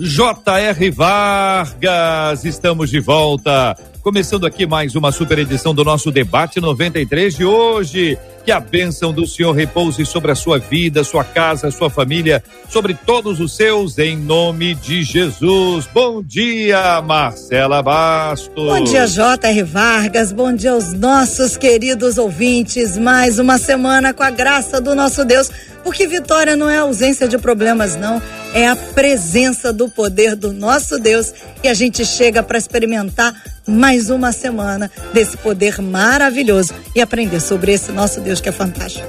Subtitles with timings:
[0.00, 0.90] J.R.
[0.92, 3.76] Vargas, estamos de volta.
[4.00, 8.16] Começando aqui mais uma super edição do nosso debate 93 de hoje.
[8.48, 12.94] Que a bênção do Senhor repouse sobre a sua vida, sua casa, sua família, sobre
[12.94, 15.86] todos os seus, em nome de Jesus.
[15.92, 18.54] Bom dia, Marcela Bastos.
[18.54, 19.62] Bom dia, J.R.
[19.64, 20.32] Vargas.
[20.32, 22.96] Bom dia aos nossos queridos ouvintes.
[22.96, 25.50] Mais uma semana com a graça do nosso Deus.
[25.84, 28.20] Porque vitória não é ausência de problemas, não.
[28.54, 31.34] É a presença do poder do nosso Deus.
[31.62, 33.34] E a gente chega para experimentar
[33.66, 39.08] mais uma semana desse poder maravilhoso e aprender sobre esse nosso Deus que é fantástico.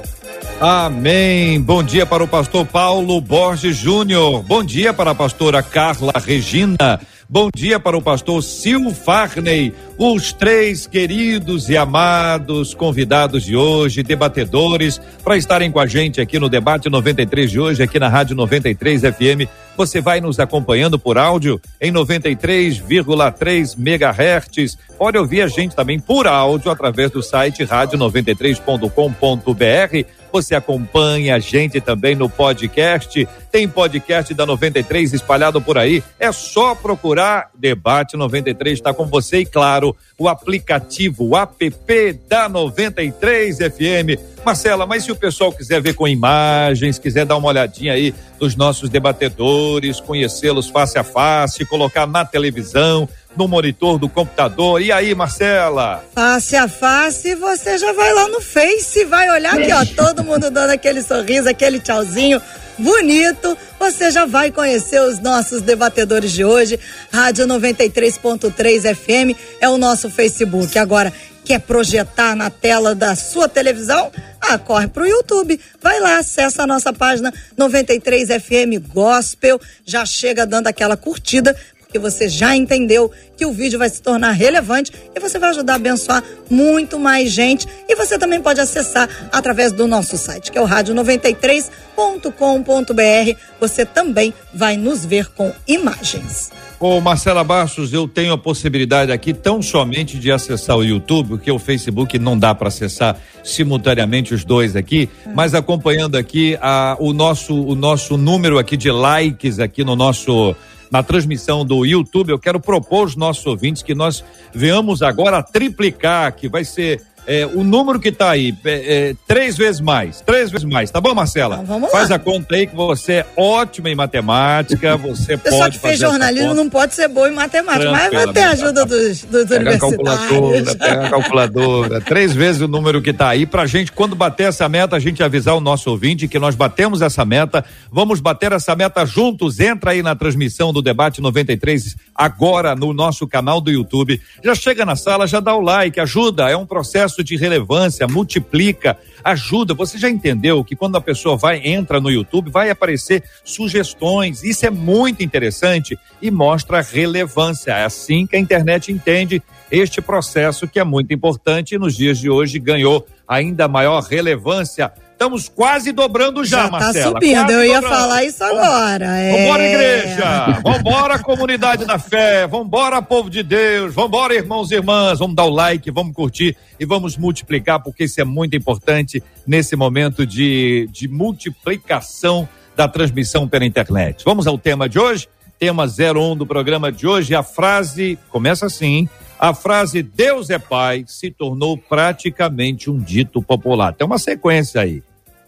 [0.60, 1.60] Amém.
[1.60, 4.42] Bom dia para o pastor Paulo Borges Júnior.
[4.42, 7.00] Bom dia para a pastora Carla Regina.
[7.32, 14.02] Bom dia para o pastor Sil Farney, os três queridos e amados convidados de hoje,
[14.02, 18.34] debatedores, para estarem com a gente aqui no debate 93 de hoje, aqui na Rádio
[18.34, 19.46] 93 FM.
[19.76, 24.76] Você vai nos acompanhando por áudio em 93,3 megahertz.
[24.98, 30.19] Pode ouvir a gente também por áudio através do site rádio93.com.br.
[30.32, 33.26] Você acompanha a gente também no podcast.
[33.50, 36.02] Tem podcast da 93 espalhado por aí.
[36.18, 42.48] É só procurar Debate 93 está com você e claro, o aplicativo, o app da
[42.48, 44.39] 93 FM.
[44.44, 48.56] Marcela, mas se o pessoal quiser ver com imagens, quiser dar uma olhadinha aí dos
[48.56, 54.80] nossos debatedores, conhecê-los face a face, colocar na televisão, no monitor do computador.
[54.80, 56.04] E aí, Marcela?
[56.14, 60.50] Face a face, você já vai lá no Face, vai olhar aqui, ó, todo mundo
[60.50, 62.40] dando aquele sorriso, aquele tchauzinho
[62.78, 63.56] bonito.
[63.78, 66.78] Você já vai conhecer os nossos debatedores de hoje.
[67.12, 70.78] Rádio 93.3 FM é o nosso Facebook.
[70.78, 71.12] Agora,
[71.44, 74.10] quer projetar na tela da sua televisão?
[74.40, 75.60] Ah, corre pro YouTube.
[75.80, 81.56] Vai lá, acessa a nossa página 93 FM Gospel, já chega dando aquela curtida,
[81.90, 85.72] porque você já entendeu que o vídeo vai se tornar relevante e você vai ajudar
[85.72, 87.66] a abençoar muito mais gente.
[87.88, 93.38] E você também pode acessar através do nosso site, que é o rádio93.com.br.
[93.58, 96.52] Você também vai nos ver com imagens.
[96.78, 101.50] Ô Marcela Bastos, eu tenho a possibilidade aqui tão somente de acessar o YouTube, porque
[101.50, 105.32] o Facebook não dá para acessar simultaneamente os dois aqui, hum.
[105.34, 110.54] mas acompanhando aqui a, o nosso o nosso número aqui de likes aqui no nosso
[110.90, 116.34] na transmissão do YouTube, eu quero propor aos nossos ouvintes que nós venhamos agora triplicar,
[116.34, 120.50] que vai ser é, o número que tá aí, é, é, três vezes mais, três
[120.50, 121.60] vezes mais, tá bom, Marcela?
[121.62, 122.16] Então, Faz lá.
[122.16, 126.54] a conta aí que você é ótima em matemática, você pode Pessoal que fez jornalismo
[126.54, 129.76] não pode ser bom em matemática, mas vai ter ajuda dos, dos pega universitários.
[129.76, 134.16] A calculadora, pega a calculadora, três vezes o número que tá aí, pra gente, quando
[134.16, 138.20] bater essa meta, a gente avisar o nosso ouvinte que nós batemos essa meta, vamos
[138.20, 143.60] bater essa meta juntos, entra aí na transmissão do Debate 93, agora no nosso canal
[143.60, 147.24] do YouTube, já chega na sala, já dá o like, ajuda, é um processo processo
[147.24, 149.74] de relevância, multiplica, ajuda.
[149.74, 154.42] Você já entendeu que quando a pessoa vai, entra no YouTube, vai aparecer sugestões.
[154.42, 157.72] Isso é muito interessante e mostra relevância.
[157.72, 162.18] É assim que a internet entende este processo que é muito importante e nos dias
[162.18, 167.12] de hoje ganhou ainda maior relevância Estamos quase dobrando já, já tá Marcela.
[167.12, 167.94] subindo, eu ia dobrando.
[167.94, 169.04] falar isso agora.
[169.18, 169.36] É...
[169.36, 170.60] Vambora, igreja!
[170.64, 172.46] Vambora, comunidade da fé!
[172.46, 173.94] Vambora, povo de Deus!
[173.94, 175.18] Vambora, irmãos e irmãs!
[175.18, 179.76] Vamos dar o like, vamos curtir e vamos multiplicar, porque isso é muito importante nesse
[179.76, 184.24] momento de, de multiplicação da transmissão pela internet.
[184.24, 185.28] Vamos ao tema de hoje?
[185.58, 187.34] Tema 01 do programa de hoje.
[187.34, 189.06] A frase começa assim:
[189.38, 193.92] a frase Deus é Pai se tornou praticamente um dito popular.
[193.92, 195.02] Tem uma sequência aí.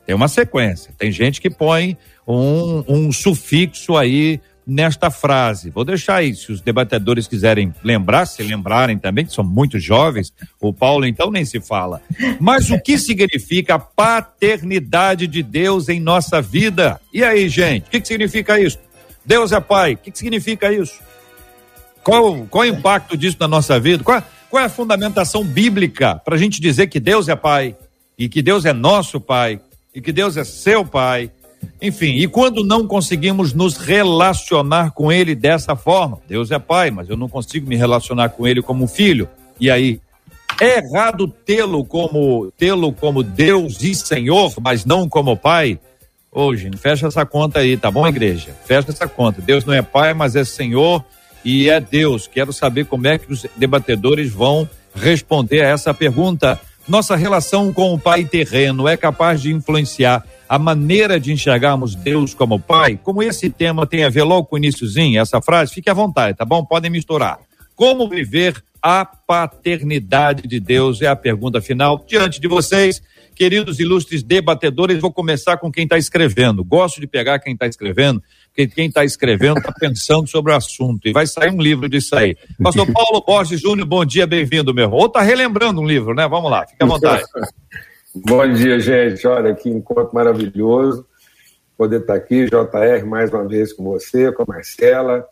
[0.07, 0.93] Tem uma sequência.
[0.99, 1.97] Tem gente que põe
[2.27, 5.71] um, um sufixo aí nesta frase.
[5.71, 10.33] Vou deixar aí, se os debatedores quiserem lembrar, se lembrarem também, que são muito jovens,
[10.61, 12.01] o Paulo então nem se fala.
[12.41, 17.01] Mas o que significa a paternidade de Deus em nossa vida?
[17.13, 18.79] E aí, gente, o que, que significa isso?
[19.25, 21.01] Deus é pai, o que, que significa isso?
[22.03, 24.03] Qual, qual o impacto disso na nossa vida?
[24.03, 27.77] Qual, qual é a fundamentação bíblica para a gente dizer que Deus é pai
[28.19, 29.61] e que Deus é nosso pai?
[29.95, 31.31] E que Deus é seu pai.
[31.81, 37.09] Enfim, e quando não conseguimos nos relacionar com Ele dessa forma, Deus é Pai, mas
[37.09, 39.29] eu não consigo me relacionar com Ele como filho.
[39.61, 40.01] E aí,
[40.61, 45.79] é errado tê-lo como tê-lo como Deus e Senhor, mas não como Pai?
[46.31, 48.57] Ô, gente, fecha essa conta aí, tá bom, igreja?
[48.65, 49.43] Fecha essa conta.
[49.43, 51.05] Deus não é Pai, mas é Senhor
[51.45, 52.27] e é Deus.
[52.27, 56.61] Quero saber como é que os debatedores vão responder a essa pergunta.
[56.89, 62.35] Nossa relação com o Pai terreno é capaz de influenciar a maneira de enxergarmos Deus
[62.35, 62.99] como Pai?
[63.03, 66.37] Como esse tema tem a ver logo com o iníciozinho, essa frase, fique à vontade,
[66.37, 66.65] tá bom?
[66.65, 67.39] Podem misturar.
[67.77, 73.01] Como viver a paternidade de Deus é a pergunta final diante de vocês.
[73.35, 76.65] Queridos ilustres debatedores, vou começar com quem está escrevendo.
[76.65, 78.21] Gosto de pegar quem está escrevendo,
[78.53, 82.15] porque quem está escrevendo está pensando sobre o assunto e vai sair um livro disso
[82.15, 82.37] aí.
[82.63, 84.91] Pastor Paulo Borges Júnior, bom dia, bem-vindo, meu.
[84.91, 86.29] Ou está relembrando um livro, né?
[86.29, 87.25] Vamos lá, fica à vontade.
[88.15, 89.27] bom dia, gente.
[89.27, 91.07] Olha, que encontro maravilhoso
[91.79, 95.27] poder estar tá aqui, JR, mais uma vez com você, com a Marcela.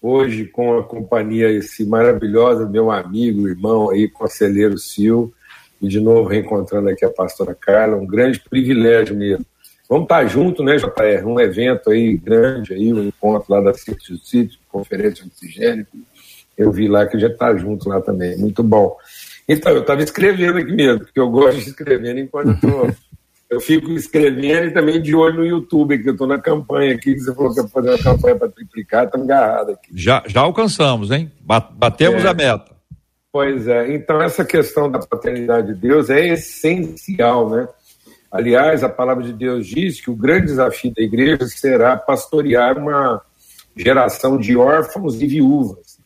[0.00, 5.34] Hoje, com a companhia esse maravilhosa meu amigo, irmão aí, conselheiro Sil,
[5.82, 9.44] e de novo reencontrando aqui a pastora Carla, um grande privilégio mesmo.
[9.90, 11.26] Vamos estar junto, né, JR?
[11.26, 15.84] Um evento aí grande, aí, um encontro lá da City City, Conferência Oxigênio.
[16.56, 18.38] Eu vi lá que gente está junto lá também.
[18.38, 18.96] Muito bom.
[19.48, 22.88] Então, eu estava escrevendo aqui mesmo, porque eu gosto de escrever enquanto estou.
[23.50, 27.14] eu fico escrevendo e também de olho no YouTube, que eu estou na campanha aqui,
[27.14, 29.90] que você falou que ia fazer uma campanha para triplicar, estamos agarrados aqui.
[29.92, 31.32] Já, já alcançamos, hein?
[31.40, 32.28] Batemos é.
[32.28, 32.76] a meta.
[33.32, 37.68] Pois é, então essa questão da paternidade de Deus é essencial, né?
[38.30, 43.20] Aliás, a palavra de Deus diz que o grande desafio da igreja será pastorear uma
[43.76, 45.98] geração de órfãos e viúvas.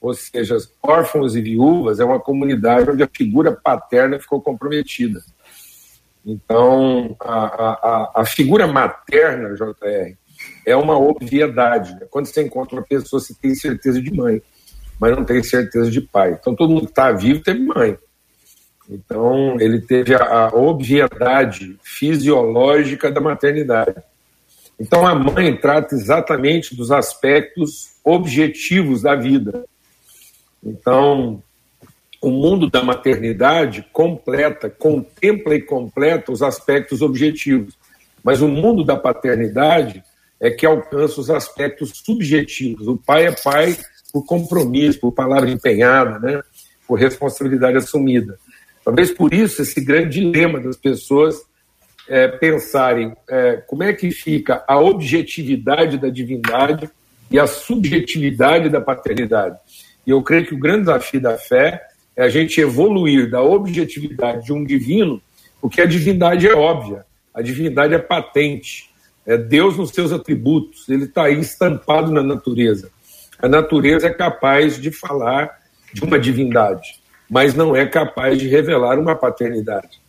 [0.00, 5.20] Ou seja, órfãos e viúvas é uma comunidade onde a figura paterna ficou comprometida.
[6.24, 10.16] Então, a, a, a figura materna, JR,
[10.64, 11.94] é uma obviedade.
[11.94, 12.06] Né?
[12.10, 14.42] Quando você encontra uma pessoa, você tem certeza de mãe,
[14.98, 16.36] mas não tem certeza de pai.
[16.40, 17.96] Então, todo mundo que está vivo teve mãe.
[18.88, 23.96] Então, ele teve a, a obviedade fisiológica da maternidade.
[24.78, 29.64] Então, a mãe trata exatamente dos aspectos objetivos da vida.
[30.62, 31.42] Então,
[32.20, 37.76] o mundo da maternidade completa, contempla e completa os aspectos objetivos.
[38.22, 40.02] Mas o mundo da paternidade
[40.40, 42.86] é que alcança os aspectos subjetivos.
[42.86, 43.76] O pai é pai
[44.12, 46.42] por compromisso, por palavra empenhada, né?
[46.86, 48.38] por responsabilidade assumida.
[48.86, 51.42] Talvez por isso esse grande dilema das pessoas
[52.08, 56.88] é, pensarem é, como é que fica a objetividade da divindade
[57.28, 59.58] e a subjetividade da paternidade.
[60.06, 61.82] E eu creio que o grande desafio da fé
[62.14, 65.20] é a gente evoluir da objetividade de um divino,
[65.60, 67.04] porque a divindade é óbvia,
[67.34, 68.88] a divindade é patente,
[69.26, 72.88] é Deus nos seus atributos, ele está aí estampado na natureza.
[73.36, 75.58] A natureza é capaz de falar
[75.92, 80.00] de uma divindade mas não é capaz de revelar uma paternidade.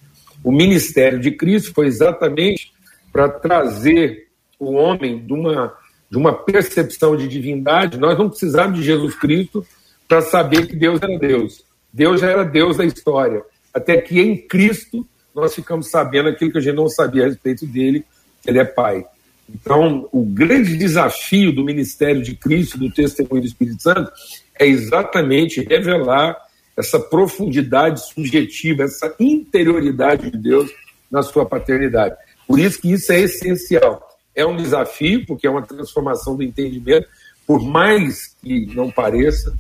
[0.43, 2.71] O ministério de Cristo foi exatamente
[3.11, 4.27] para trazer
[4.59, 5.73] o homem de uma,
[6.09, 7.97] de uma percepção de divindade.
[7.97, 9.65] Nós não precisávamos de Jesus Cristo
[10.07, 11.63] para saber que Deus era Deus.
[11.91, 13.41] Deus já era Deus da história.
[13.73, 17.65] Até que em Cristo nós ficamos sabendo aquilo que a gente não sabia a respeito
[17.65, 18.05] dele,
[18.41, 19.05] que ele é Pai.
[19.49, 24.11] Então, o grande desafio do ministério de Cristo, do testemunho do Espírito Santo,
[24.59, 26.35] é exatamente revelar
[26.77, 30.71] essa profundidade subjetiva, essa interioridade de Deus
[31.09, 32.15] na sua paternidade.
[32.47, 34.07] Por isso que isso é essencial.
[34.35, 37.07] É um desafio, porque é uma transformação do entendimento,
[37.47, 39.57] por mais que não pareça,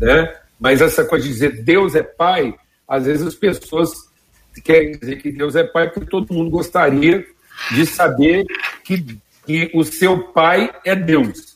[0.00, 0.32] né?
[0.60, 2.54] Mas essa coisa de dizer Deus é Pai,
[2.86, 3.92] às vezes as pessoas
[4.62, 7.26] querem dizer que Deus é Pai porque todo mundo gostaria
[7.72, 8.46] de saber
[8.84, 11.55] que, que o seu Pai é Deus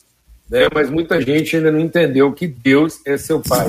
[0.51, 0.69] né?
[0.75, 3.69] mas muita gente ainda não entendeu que Deus é seu pai.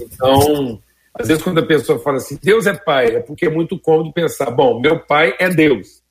[0.00, 0.80] Então,
[1.12, 4.12] às vezes, quando a pessoa fala assim, Deus é pai, é porque é muito cômodo
[4.12, 6.02] pensar, bom, meu pai é Deus.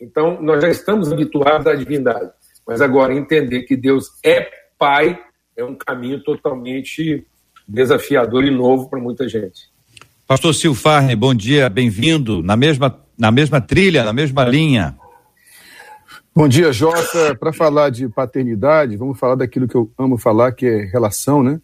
[0.00, 2.30] Então, nós já estamos habituados à divindade.
[2.66, 5.18] Mas agora, entender que Deus é pai
[5.56, 7.24] é um caminho totalmente
[7.66, 9.70] desafiador e novo para muita gente.
[10.26, 12.42] Pastor Silfarne, bom dia, bem-vindo.
[12.42, 14.96] Na mesma, na mesma trilha, na mesma linha.
[16.36, 17.34] Bom dia, Jota.
[17.34, 21.58] Para falar de paternidade, vamos falar daquilo que eu amo falar, que é relação, né?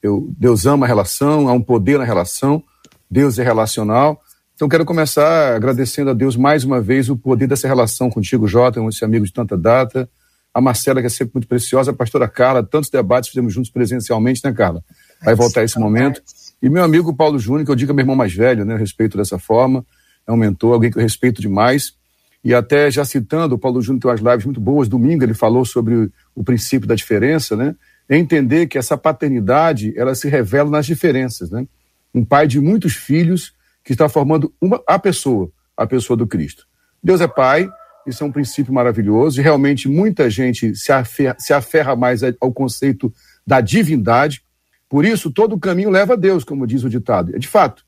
[0.00, 2.62] Eu, Deus ama a relação, há um poder na relação,
[3.10, 4.20] Deus é relacional.
[4.54, 8.80] Então, quero começar agradecendo a Deus mais uma vez o poder dessa relação contigo, Jota,
[8.88, 10.08] esse amigo de tanta data.
[10.54, 14.42] A Marcela, que é sempre muito preciosa, a pastora Carla, tantos debates fizemos juntos presencialmente,
[14.44, 14.80] né, Carla?
[15.24, 16.22] Vai voltar esse momento.
[16.62, 18.74] E meu amigo Paulo Júnior, que eu digo é meu irmão mais velho, né?
[18.74, 19.84] Eu respeito dessa forma,
[20.24, 22.00] é um mentor, alguém que eu respeito demais
[22.44, 25.64] e até já citando, o Paulo Júnior tem umas lives muito boas, domingo ele falou
[25.64, 27.76] sobre o princípio da diferença, né?
[28.10, 31.66] Entender que essa paternidade, ela se revela nas diferenças, né?
[32.12, 36.66] Um pai de muitos filhos que está formando uma, a pessoa, a pessoa do Cristo.
[37.02, 37.68] Deus é pai,
[38.06, 42.52] isso é um princípio maravilhoso, e realmente muita gente se aferra, se aferra mais ao
[42.52, 43.12] conceito
[43.46, 44.42] da divindade,
[44.88, 47.34] por isso todo o caminho leva a Deus, como diz o ditado.
[47.34, 47.84] É de fato,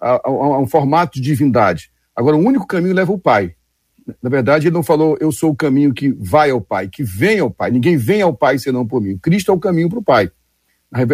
[0.00, 1.90] há, há um formato de divindade.
[2.16, 3.54] Agora, o único caminho leva ao Pai.
[4.22, 7.38] Na verdade, ele não falou, eu sou o caminho que vai ao Pai, que vem
[7.38, 7.70] ao Pai.
[7.70, 9.18] Ninguém vem ao Pai senão por mim.
[9.18, 10.30] Cristo é o caminho para o Pai.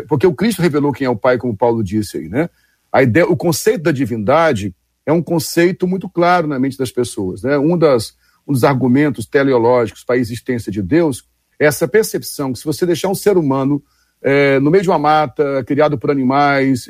[0.09, 2.49] Porque o Cristo revelou quem é o Pai, como Paulo disse aí, né?
[2.93, 4.75] A ideia, o conceito da divindade
[5.05, 7.59] é um conceito muito claro na mente das pessoas, né?
[7.59, 8.15] Um, das,
[8.47, 12.87] um dos argumentos teleológicos para a existência de Deus é essa percepção que se você
[12.87, 13.83] deixar um ser humano
[14.23, 16.87] é, no meio de uma mata, criado por animais,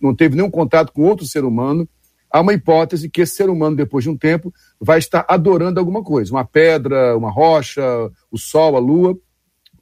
[0.00, 1.88] não teve nenhum contato com outro ser humano,
[2.32, 6.02] há uma hipótese que esse ser humano, depois de um tempo, vai estar adorando alguma
[6.02, 7.82] coisa, uma pedra, uma rocha,
[8.30, 9.16] o sol, a lua,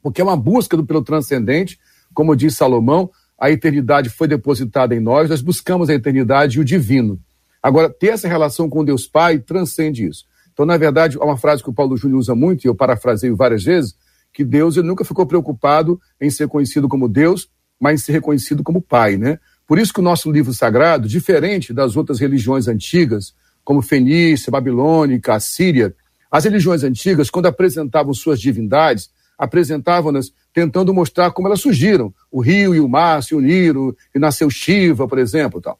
[0.01, 1.79] porque é uma busca do, pelo transcendente,
[2.13, 6.65] como diz Salomão, a eternidade foi depositada em nós, nós buscamos a eternidade e o
[6.65, 7.19] divino.
[7.63, 10.25] Agora, ter essa relação com Deus Pai transcende isso.
[10.51, 13.35] Então, na verdade, há uma frase que o Paulo Júnior usa muito, e eu parafraseio
[13.35, 13.95] várias vezes,
[14.33, 18.63] que Deus ele nunca ficou preocupado em ser conhecido como Deus, mas em ser reconhecido
[18.63, 19.39] como Pai, né?
[19.71, 25.33] Por isso que o nosso livro sagrado, diferente das outras religiões antigas, como Fenícia, Babilônica,
[25.33, 25.95] Assíria,
[26.29, 32.13] as religiões antigas, quando apresentavam suas divindades, apresentavam-nas tentando mostrar como elas surgiram.
[32.29, 35.61] O rio e o mar se uniram e nasceu Shiva, por exemplo.
[35.61, 35.79] Tal.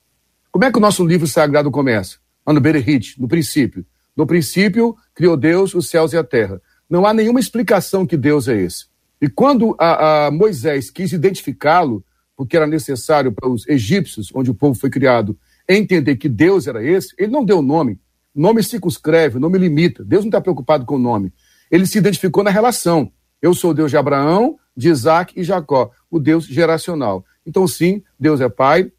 [0.53, 2.15] Como é que o nosso livro sagrado começa?
[2.47, 3.85] No Berehit, no princípio.
[4.15, 6.61] No princípio, criou Deus os céus e a terra.
[6.89, 8.85] Não há nenhuma explicação que Deus é esse.
[9.21, 12.01] E quando a, a Moisés quis identificá-lo,
[12.41, 15.37] porque era necessário para os egípcios, onde o povo foi criado,
[15.69, 17.99] entender que Deus era esse, ele não deu nome.
[18.33, 20.03] Nome circunscreve, nome limita.
[20.03, 21.31] Deus não está preocupado com o nome.
[21.69, 23.11] Ele se identificou na relação.
[23.39, 27.23] Eu sou Deus de Abraão, de Isaac e Jacó, o Deus geracional.
[27.45, 28.91] Então, sim, Deus é pai.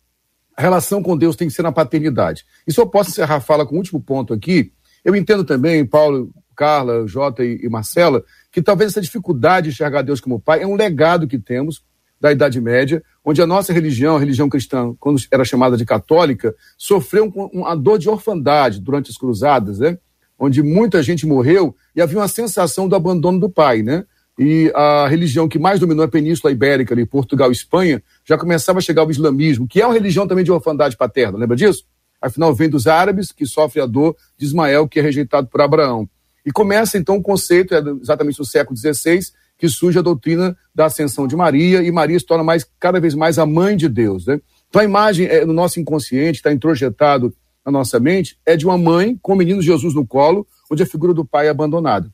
[0.56, 2.44] A relação com Deus tem que ser na paternidade.
[2.64, 4.72] E se eu posso encerrar a fala com o um último ponto aqui,
[5.04, 8.22] eu entendo também, Paulo, Carla, Jota e, e Marcela,
[8.52, 11.82] que talvez essa dificuldade de enxergar Deus como pai é um legado que temos
[12.22, 16.55] da Idade Média, onde a nossa religião, a religião cristã, quando era chamada de católica,
[16.76, 19.99] sofreu um, uma dor de orfandade durante as cruzadas, né?
[20.38, 24.05] onde muita gente morreu e havia uma sensação do abandono do pai, né?
[24.37, 28.81] E a religião que mais dominou a Península Ibérica, ali, Portugal e Espanha, já começava
[28.81, 31.85] a chegar o islamismo, que é uma religião também de orfandade paterna, lembra disso?
[32.21, 36.09] Afinal, vem dos árabes, que sofre a dor de Ismael, que é rejeitado por Abraão.
[36.45, 39.21] E começa então o conceito, é exatamente no século XVI,
[39.62, 43.14] que surge a doutrina da ascensão de Maria, e Maria se torna mais, cada vez
[43.14, 44.26] mais a mãe de Deus.
[44.26, 44.40] Né?
[44.69, 47.33] Então a imagem é, no nosso inconsciente, está introjetado
[47.64, 50.87] na nossa mente, é de uma mãe com o menino Jesus no colo, onde a
[50.87, 52.12] figura do pai é abandonada.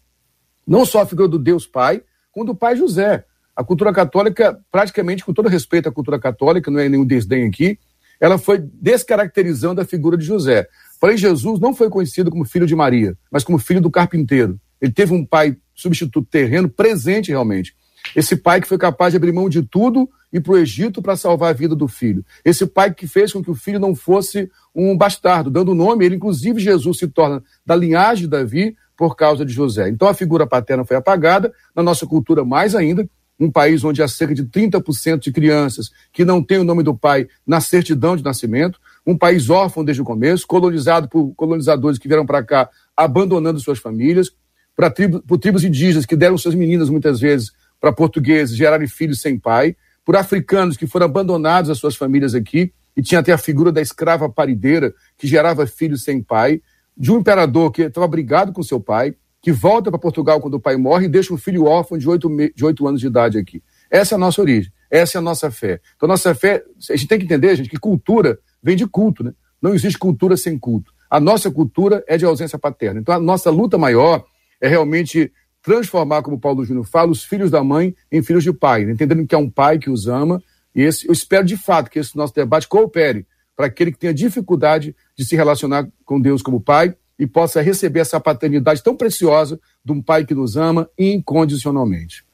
[0.67, 3.25] Não só a figura do Deus Pai, como do pai José.
[3.57, 7.79] A cultura católica, praticamente, com todo respeito à cultura católica, não é nenhum desdém aqui,
[8.21, 10.69] ela foi descaracterizando a figura de José.
[11.01, 14.61] Porém, Jesus não foi conhecido como filho de Maria, mas como filho do carpinteiro.
[14.81, 17.75] Ele teve um pai substituto terreno presente realmente.
[18.15, 21.17] Esse pai que foi capaz de abrir mão de tudo e para o Egito para
[21.17, 22.25] salvar a vida do filho.
[22.45, 26.17] Esse pai que fez com que o filho não fosse um bastardo, dando nome, ele
[26.17, 29.89] inclusive Jesus se torna da linhagem de Davi por causa de José.
[29.89, 33.09] Então a figura paterna foi apagada, na nossa cultura mais ainda,
[33.39, 36.95] um país onde há cerca de 30% de crianças que não têm o nome do
[36.95, 42.09] pai na certidão de nascimento, um país órfão desde o começo, colonizado por colonizadores que
[42.09, 44.33] vieram para cá abandonando suas famílias,
[44.79, 49.21] para tribo, por tribos indígenas que deram suas meninas muitas vezes para portugueses gerarem filhos
[49.21, 53.39] sem pai, por africanos que foram abandonados as suas famílias aqui e tinha até a
[53.39, 56.63] figura da escrava parideira que gerava filhos sem pai,
[56.97, 60.61] de um imperador que estava brigado com seu pai, que volta para Portugal quando o
[60.61, 63.61] pai morre e deixa um filho órfão de oito, de oito anos de idade aqui.
[63.91, 65.81] Essa é a nossa origem, essa é a nossa fé.
[65.97, 69.33] Então, nossa fé, a gente tem que entender, gente, que cultura vem de culto, né?
[69.61, 70.93] Não existe cultura sem culto.
[71.11, 73.01] A nossa cultura é de ausência paterna.
[73.01, 74.25] Então, a nossa luta maior
[74.61, 78.85] é realmente transformar, como Paulo Júnior fala, os filhos da mãe em filhos de pai,
[78.85, 78.93] né?
[78.93, 80.43] entendendo que é um pai que os ama.
[80.75, 84.15] E esse, eu espero de fato que esse nosso debate coopere para aquele que tenha
[84.15, 89.59] dificuldade de se relacionar com Deus como pai e possa receber essa paternidade tão preciosa
[89.85, 92.25] de um pai que nos ama incondicionalmente.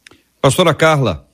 [0.41, 1.27] Pastora Carla.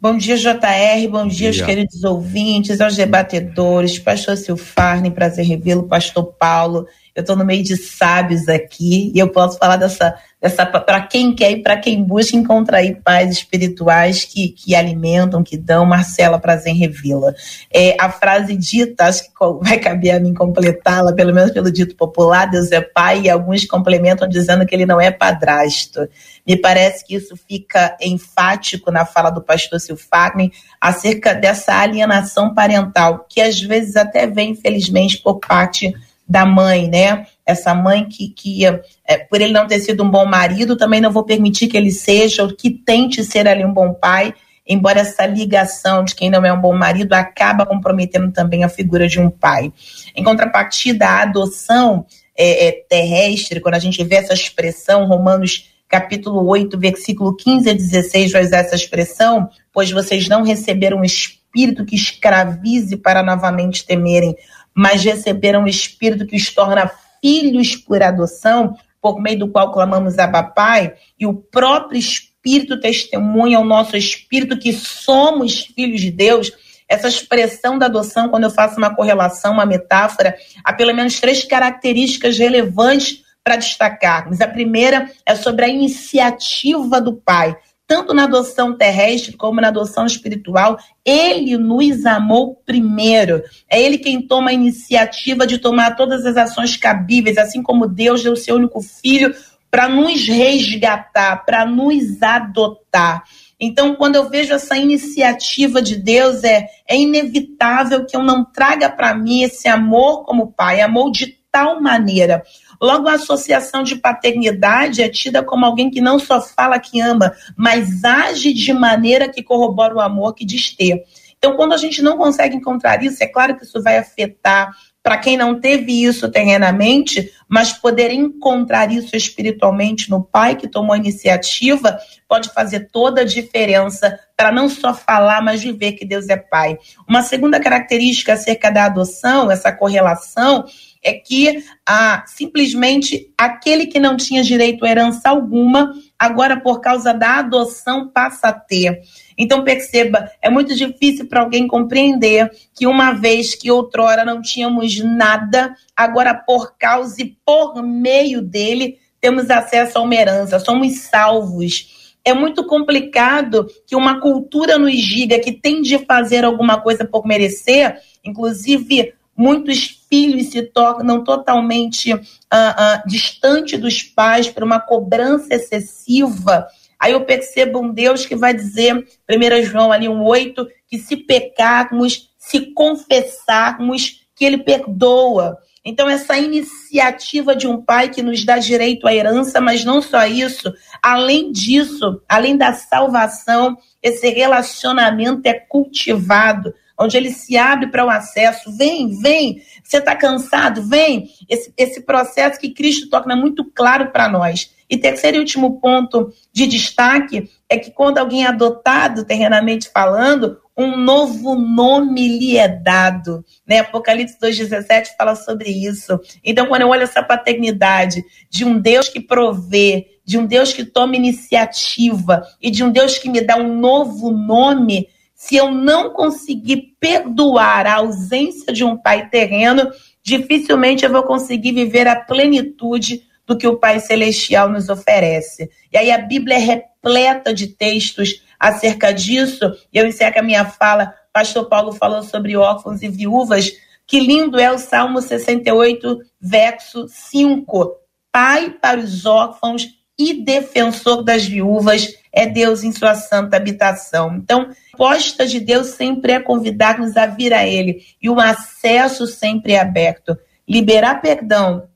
[0.00, 1.08] Bom dia, JR.
[1.10, 6.86] Bom dia, aos queridos ouvintes, aos debatedores, pastor Silfarne, prazer revê-lo, pastor Paulo.
[7.14, 11.32] Eu estou no meio de sábios aqui e eu posso falar dessa dessa para quem
[11.32, 15.86] quer e para quem busca encontrar aí pais espirituais que, que alimentam, que dão.
[15.86, 17.32] Marcela Prazer revila.
[17.72, 19.30] É, a frase dita, acho que
[19.62, 23.64] vai caber a mim completá-la, pelo menos pelo dito popular, Deus é pai, e alguns
[23.64, 26.08] complementam dizendo que ele não é padrasto.
[26.44, 33.26] Me parece que isso fica enfático na fala do pastor Silfagni acerca dessa alienação parental,
[33.28, 35.94] que às vezes até vem, infelizmente, por parte
[36.32, 37.26] da mãe, né?
[37.44, 41.12] Essa mãe que, que é, por ele não ter sido um bom marido, também não
[41.12, 44.32] vou permitir que ele seja ou que tente ser ali um bom pai,
[44.66, 49.06] embora essa ligação de quem não é um bom marido acaba comprometendo também a figura
[49.06, 49.70] de um pai.
[50.16, 56.48] Em contrapartida, a adoção é, é, terrestre, quando a gente vê essa expressão, Romanos capítulo
[56.48, 61.04] 8, versículo 15 a 16, vai usar essa expressão, pois vocês não receberam um
[61.52, 64.34] espírito que escravize para novamente temerem,
[64.74, 66.90] mas receberam um espírito que os torna
[67.20, 73.58] filhos por adoção, por meio do qual clamamos a Pai, e o próprio Espírito testemunha
[73.58, 76.50] ao nosso espírito que somos filhos de Deus.
[76.88, 81.44] Essa expressão da adoção, quando eu faço uma correlação, uma metáfora, há pelo menos três
[81.44, 84.40] características relevantes para destacarmos.
[84.40, 87.56] A primeira é sobre a iniciativa do pai
[87.92, 93.42] tanto na adoção terrestre como na adoção espiritual, ele nos amou primeiro.
[93.68, 98.22] É ele quem toma a iniciativa de tomar todas as ações cabíveis, assim como Deus
[98.22, 99.34] deu o seu único filho
[99.70, 103.24] para nos resgatar, para nos adotar.
[103.60, 108.88] Então, quando eu vejo essa iniciativa de Deus, é, é inevitável que eu não traga
[108.88, 112.42] para mim esse amor como pai, amor de tal maneira
[112.82, 117.32] Logo, a associação de paternidade é tida como alguém que não só fala que ama,
[117.56, 121.04] mas age de maneira que corrobora o amor que diz ter.
[121.38, 124.72] Então, quando a gente não consegue encontrar isso, é claro que isso vai afetar
[125.02, 130.94] para quem não teve isso terrenamente, mas poder encontrar isso espiritualmente no pai que tomou
[130.94, 131.98] a iniciativa,
[132.28, 136.78] pode fazer toda a diferença para não só falar, mas viver que Deus é pai.
[137.08, 140.64] Uma segunda característica acerca da adoção, essa correlação,
[141.02, 147.12] é que ah, simplesmente aquele que não tinha direito a herança alguma, agora por causa
[147.12, 149.00] da adoção passa a ter.
[149.36, 155.02] Então perceba, é muito difícil para alguém compreender que uma vez que outrora não tínhamos
[155.02, 162.14] nada, agora por causa e por meio dele temos acesso a uma herança, somos salvos.
[162.24, 167.26] É muito complicado que uma cultura nos diga que tem de fazer alguma coisa por
[167.26, 175.54] merecer, inclusive muitos filhos se tornam totalmente uh, uh, distante dos pais por uma cobrança
[175.54, 176.66] excessiva.
[177.00, 181.16] Aí eu percebo um Deus que vai dizer, 1 João ali um 8, que se
[181.16, 185.56] pecarmos, se confessarmos, que ele perdoa.
[185.82, 190.26] Então, essa iniciativa de um pai que nos dá direito à herança, mas não só
[190.26, 190.72] isso,
[191.02, 198.10] além disso, além da salvação, esse relacionamento é cultivado onde ele se abre para o
[198.10, 198.74] acesso.
[198.76, 199.62] Vem, vem.
[199.82, 200.82] Você está cansado?
[200.82, 201.28] Vem.
[201.48, 204.70] Esse, esse processo que Cristo torna muito claro para nós.
[204.88, 210.58] E terceiro e último ponto de destaque é que quando alguém é adotado, terrenamente falando,
[210.76, 213.44] um novo nome lhe é dado.
[213.66, 213.78] Né?
[213.78, 216.18] Apocalipse 2,17 fala sobre isso.
[216.44, 220.84] Então, quando eu olho essa paternidade de um Deus que provê, de um Deus que
[220.84, 225.08] toma iniciativa e de um Deus que me dá um novo nome,
[225.42, 229.90] se eu não conseguir perdoar a ausência de um pai terreno,
[230.22, 235.68] dificilmente eu vou conseguir viver a plenitude do que o Pai Celestial nos oferece.
[235.92, 239.74] E aí a Bíblia é repleta de textos acerca disso.
[239.92, 241.12] E eu encerro a minha fala.
[241.32, 243.68] Pastor Paulo falou sobre órfãos e viúvas.
[244.06, 247.96] Que lindo é o Salmo 68, verso 5.
[248.30, 254.36] Pai para os órfãos e defensor das viúvas é Deus em sua santa habitação.
[254.36, 259.26] Então, a posta de Deus sempre é convidar-nos a vir a Ele e o acesso
[259.26, 260.36] sempre é aberto.
[260.68, 261.88] Liberar perdão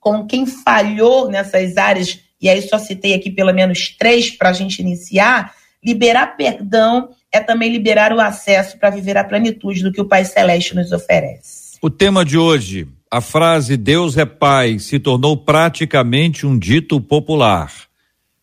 [0.00, 4.52] com quem falhou nessas áreas, e aí só citei aqui pelo menos três para a
[4.52, 5.54] gente iniciar.
[5.84, 10.24] Liberar perdão é também liberar o acesso para viver a plenitude do que o Pai
[10.24, 11.76] Celeste nos oferece.
[11.82, 17.72] O tema de hoje, a frase Deus é Pai, se tornou praticamente um dito popular.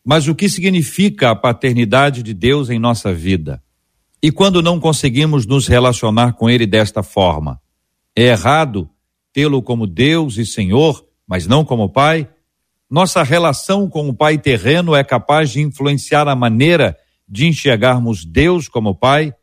[0.03, 3.61] Mas o que significa a paternidade de Deus em nossa vida?
[4.19, 7.61] E quando não conseguimos nos relacionar com Ele desta forma?
[8.15, 8.89] É errado
[9.31, 12.27] tê-lo como Deus e Senhor, mas não como Pai?
[12.89, 16.97] Nossa relação com o Pai terreno é capaz de influenciar a maneira
[17.29, 19.35] de enxergarmos Deus como Pai?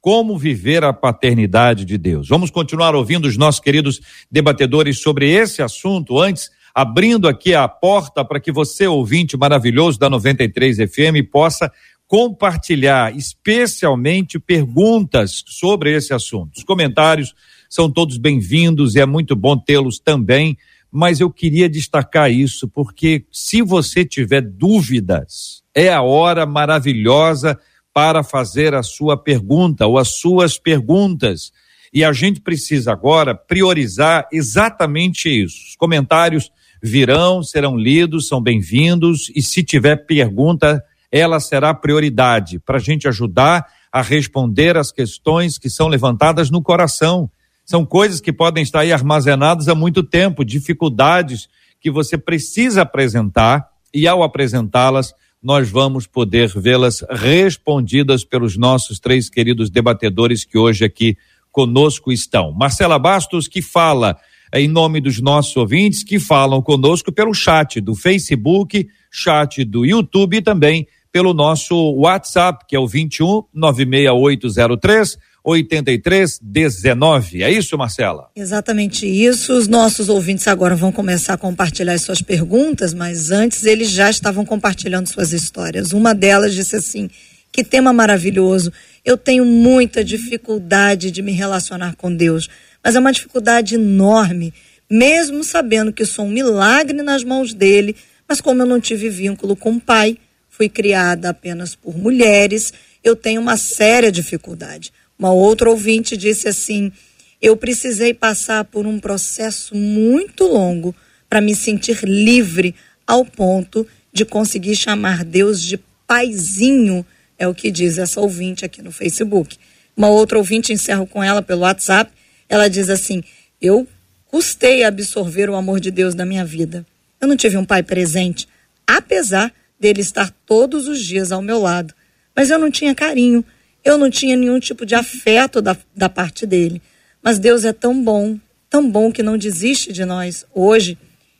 [0.00, 2.28] Como viver a paternidade de Deus?
[2.28, 6.20] Vamos continuar ouvindo os nossos queridos debatedores sobre esse assunto.
[6.20, 11.72] Antes, abrindo aqui a porta para que você, ouvinte maravilhoso da 93 FM, possa
[12.06, 16.56] compartilhar, especialmente perguntas sobre esse assunto.
[16.56, 17.34] Os comentários
[17.68, 20.56] são todos bem-vindos e é muito bom tê-los também,
[20.90, 27.58] mas eu queria destacar isso porque se você tiver dúvidas, é a hora maravilhosa
[27.98, 31.50] para fazer a sua pergunta ou as suas perguntas.
[31.92, 35.56] E a gente precisa agora priorizar exatamente isso.
[35.70, 36.48] Os comentários
[36.80, 40.80] virão, serão lidos, são bem-vindos, e se tiver pergunta,
[41.10, 46.62] ela será prioridade para a gente ajudar a responder as questões que são levantadas no
[46.62, 47.28] coração.
[47.64, 51.48] São coisas que podem estar aí armazenadas há muito tempo, dificuldades
[51.80, 59.30] que você precisa apresentar, e ao apresentá-las, nós vamos poder vê-las respondidas pelos nossos três
[59.30, 61.16] queridos debatedores que hoje aqui
[61.50, 62.52] conosco estão.
[62.52, 64.16] Marcela Bastos, que fala
[64.52, 70.38] em nome dos nossos ouvintes que falam conosco pelo chat do Facebook, chat do YouTube
[70.38, 75.18] e também pelo nosso WhatsApp, que é o 21 96803
[75.50, 77.42] 8319.
[77.42, 78.30] É isso, Marcela?
[78.34, 79.52] Exatamente isso.
[79.52, 84.10] Os nossos ouvintes agora vão começar a compartilhar as suas perguntas, mas antes eles já
[84.10, 85.92] estavam compartilhando suas histórias.
[85.92, 87.08] Uma delas disse assim:
[87.52, 88.72] Que tema maravilhoso.
[89.04, 92.48] Eu tenho muita dificuldade de me relacionar com Deus
[92.82, 94.52] mas é uma dificuldade enorme,
[94.90, 99.56] mesmo sabendo que sou um milagre nas mãos dele, mas como eu não tive vínculo
[99.56, 100.16] com o pai,
[100.48, 104.92] fui criada apenas por mulheres, eu tenho uma séria dificuldade.
[105.18, 106.92] Uma outra ouvinte disse assim:
[107.40, 110.94] eu precisei passar por um processo muito longo
[111.28, 112.74] para me sentir livre
[113.06, 117.04] ao ponto de conseguir chamar Deus de paizinho,
[117.38, 119.56] é o que diz essa ouvinte aqui no Facebook.
[119.96, 122.10] Uma outra ouvinte encerro com ela pelo WhatsApp
[122.48, 123.22] ela diz assim:
[123.60, 123.86] Eu
[124.26, 126.86] custei a absorver o amor de Deus na minha vida.
[127.20, 128.48] Eu não tive um pai presente,
[128.86, 131.94] apesar dele estar todos os dias ao meu lado.
[132.34, 133.44] Mas eu não tinha carinho,
[133.88, 136.82] eu não tinha nenhum tipo de afeto da, da parte dele.
[137.22, 140.44] Mas Deus é tão bom, tão bom que não desiste de nós.
[140.54, 140.98] Hoje,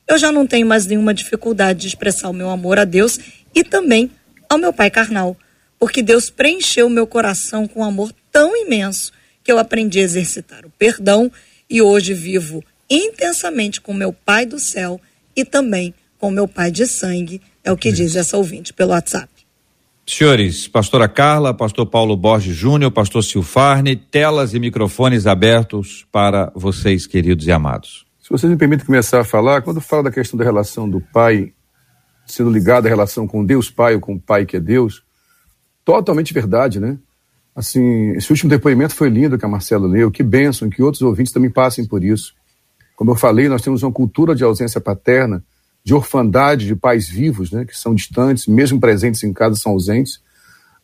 [0.08, 3.18] eu já não tenho mais nenhuma dificuldade de expressar o meu amor a Deus
[3.54, 4.10] e também
[4.48, 5.36] ao meu pai carnal,
[5.78, 9.12] porque Deus preencheu o meu coração com um amor tão imenso
[9.44, 11.30] que eu aprendi a exercitar o perdão
[11.68, 14.98] e hoje vivo intensamente com meu Pai do céu
[15.36, 19.37] e também com meu Pai de sangue, é o que diz essa ouvinte pelo WhatsApp.
[20.10, 27.06] Senhores, pastora Carla, pastor Paulo Borges Júnior, pastor Silfarne, telas e microfones abertos para vocês,
[27.06, 28.06] queridos e amados.
[28.18, 31.52] Se vocês me permitem começar a falar, quando fala da questão da relação do pai
[32.24, 35.02] sendo ligado à relação com Deus Pai ou com o Pai que é Deus,
[35.84, 36.98] totalmente verdade, né?
[37.54, 40.10] Assim, esse último depoimento foi lindo que a Marcela leu.
[40.10, 42.32] Que bênção que outros ouvintes também passem por isso.
[42.96, 45.44] Como eu falei, nós temos uma cultura de ausência paterna,
[45.88, 50.16] de orfandade de pais vivos, né, que são distantes, mesmo presentes em casa, são ausentes.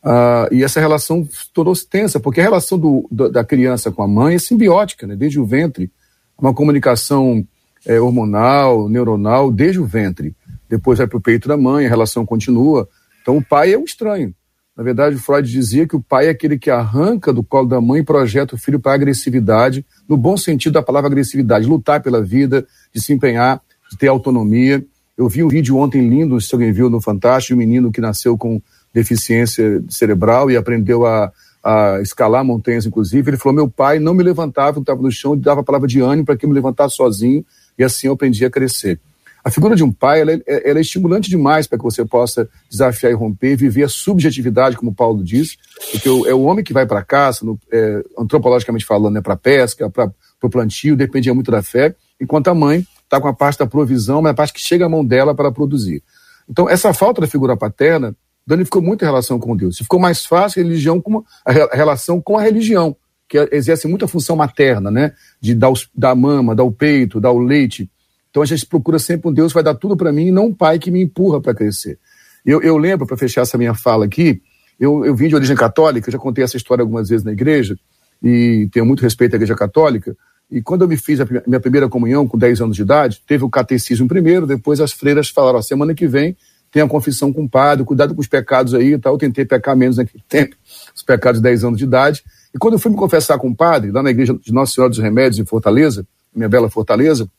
[0.03, 4.33] Uh, e essa relação tornou-se tensa, porque a relação do, da criança com a mãe
[4.33, 5.91] é simbiótica, né, desde o ventre.
[6.35, 7.47] Uma comunicação
[7.85, 10.35] é, hormonal, neuronal, desde o ventre.
[10.67, 12.89] Depois vai para o peito da mãe, a relação continua.
[13.21, 14.33] Então o pai é um estranho.
[14.75, 18.01] Na verdade, Freud dizia que o pai é aquele que arranca do colo da mãe
[18.01, 22.23] e projeta o filho para a agressividade, no bom sentido da palavra agressividade, lutar pela
[22.23, 24.83] vida, de se empenhar, de ter autonomia.
[25.17, 28.37] Eu vi um vídeo ontem lindo, se alguém viu no Fantástico, um menino que nasceu
[28.37, 28.61] com
[28.93, 31.31] deficiência cerebral e aprendeu a,
[31.63, 33.29] a escalar montanhas, inclusive.
[33.29, 36.01] Ele falou: Meu pai não me levantava, eu estava no chão, dava a palavra de
[36.01, 37.45] ânimo para que eu me levantasse sozinho,
[37.77, 38.99] e assim eu aprendi a crescer.
[39.41, 42.49] A figura de um pai ela, é, ela é estimulante demais para que você possa
[42.69, 45.55] desafiar e romper, viver a subjetividade, como Paulo diz,
[45.91, 49.37] porque é o homem que vai para a caça, no, é, antropologicamente falando, né, para
[49.37, 53.59] pesca, para o plantio, dependia muito da fé, enquanto a mãe está com a parte
[53.59, 56.03] da provisão, mas a parte que chega à mão dela para produzir.
[56.49, 58.15] Então, essa falta da figura paterna
[58.45, 59.77] danificou muito a relação com Deus.
[59.77, 62.95] Ficou mais fácil a religião como a relação com a religião,
[63.27, 65.13] que exerce muita função materna, né?
[65.41, 67.89] De dar, os, dar mama, dar o peito, dar o leite.
[68.29, 70.47] Então a gente procura sempre um Deus que vai dar tudo para mim e não
[70.47, 71.97] um pai que me empurra para crescer.
[72.45, 74.41] Eu, eu lembro, para fechar essa minha fala aqui,
[74.79, 77.77] eu, eu vim de origem católica, eu já contei essa história algumas vezes na igreja,
[78.21, 80.15] e tenho muito respeito à igreja católica.
[80.49, 83.43] E quando eu me fiz a minha primeira comunhão, com 10 anos de idade, teve
[83.43, 86.37] o catecismo primeiro, depois as freiras falaram: ó, semana que vem
[86.71, 89.13] tem a confissão com o padre, cuidado com os pecados aí e tal.
[89.13, 90.55] Eu tentei pecar menos naquele tempo,
[90.93, 92.23] os pecados de 10 anos de idade.
[92.53, 94.89] E quando eu fui me confessar com o padre, lá na igreja de Nossa Senhora
[94.89, 97.29] dos Remédios, em Fortaleza, minha bela Fortaleza,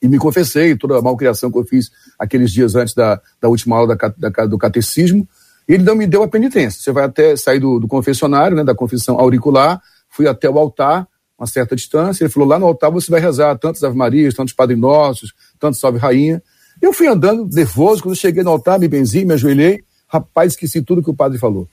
[0.00, 3.76] e me confessei toda a malcriação que eu fiz aqueles dias antes da, da última
[3.76, 5.28] aula da, da, do catecismo.
[5.66, 6.80] Ele não me deu a penitência.
[6.80, 11.06] Você vai até sair do, do confessionário, né, da confissão auricular, fui até o altar,
[11.38, 12.24] uma certa distância.
[12.24, 15.78] Ele falou: lá no altar você vai rezar tantos Ave Marias, tantos Padre Nossos, tantos
[15.78, 16.42] Salve Rainha.
[16.82, 19.82] Eu fui andando nervoso, quando cheguei no altar, me benzi, me ajoelhei.
[20.06, 21.68] Rapaz, esqueci tudo que o padre falou.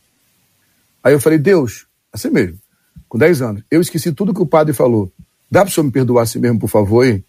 [1.03, 2.57] Aí eu falei: Deus, assim mesmo,
[3.07, 5.11] com 10 anos, eu esqueci tudo que o padre falou.
[5.49, 7.05] Dá para o senhor me perdoar assim mesmo, por favor?
[7.05, 7.23] Hein?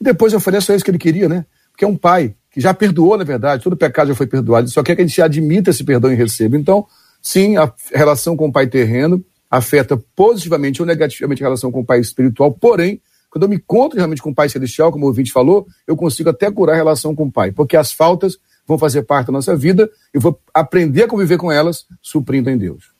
[0.00, 1.44] E depois eu falei: é só isso que ele queria, né?
[1.70, 4.82] Porque é um pai que já perdoou, na verdade, todo pecado já foi perdoado, só
[4.82, 6.56] quer que a gente admita esse perdão e receba.
[6.56, 6.86] Então,
[7.20, 9.22] sim, a relação com o pai terreno
[9.56, 13.96] afeta positivamente ou negativamente a relação com o pai espiritual, porém, quando eu me encontro
[13.96, 17.14] realmente com o pai celestial, como o ouvinte falou, eu consigo até curar a relação
[17.14, 21.04] com o pai, porque as faltas vão fazer parte da nossa vida e vou aprender
[21.04, 22.90] a conviver com elas, suprindo em Deus.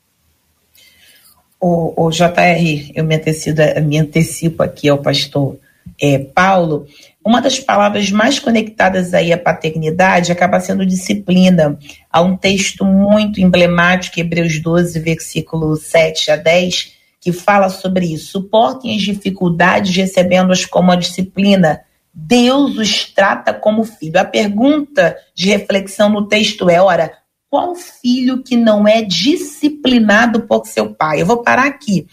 [1.59, 5.57] O, o JR, eu me antecipo, me antecipo aqui ao pastor
[6.01, 6.85] é, Paulo,
[7.23, 11.77] uma das palavras mais conectadas aí à paternidade acaba sendo disciplina.
[12.11, 18.31] Há um texto muito emblemático, Hebreus 12, versículo 7 a 10, que fala sobre isso.
[18.31, 21.81] Suportem as dificuldades recebendo-as como a disciplina.
[22.13, 24.19] Deus os trata como filho.
[24.19, 27.11] A pergunta de reflexão no texto é: ora,
[27.49, 31.21] qual filho que não é disciplinado por seu pai?
[31.21, 32.07] Eu vou parar aqui.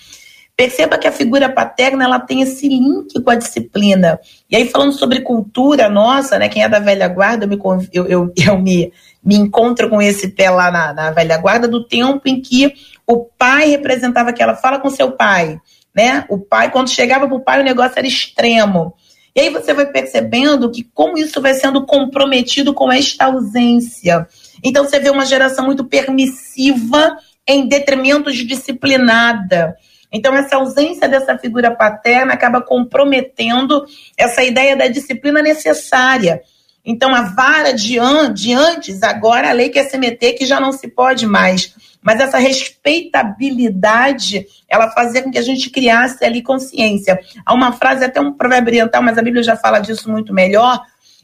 [0.56, 4.20] Perceba que a figura paterna ela tem esse link com a disciplina.
[4.48, 6.48] E aí, falando sobre cultura nossa, né?
[6.48, 7.58] Quem é da velha guarda, eu me,
[7.92, 11.84] eu, eu, eu me, me encontro com esse pé lá na, na velha guarda, do
[11.84, 12.72] tempo em que
[13.06, 15.58] o pai representava aquela fala com seu pai.
[15.94, 16.24] Né?
[16.28, 18.94] O pai, quando chegava para o pai, o negócio era extremo.
[19.34, 24.28] E aí você vai percebendo que como isso vai sendo comprometido com esta ausência.
[24.62, 29.74] Então você vê uma geração muito permissiva em detrimento de disciplinada.
[30.14, 33.84] Então, essa ausência dessa figura paterna acaba comprometendo
[34.16, 36.40] essa ideia da disciplina necessária.
[36.84, 40.60] Então, a vara de, an de antes, agora a lei quer se meter que já
[40.60, 41.74] não se pode mais.
[42.00, 47.18] Mas essa respeitabilidade, ela fazia com que a gente criasse ali consciência.
[47.44, 50.80] Há uma frase, até um provérbio oriental, mas a Bíblia já fala disso muito melhor,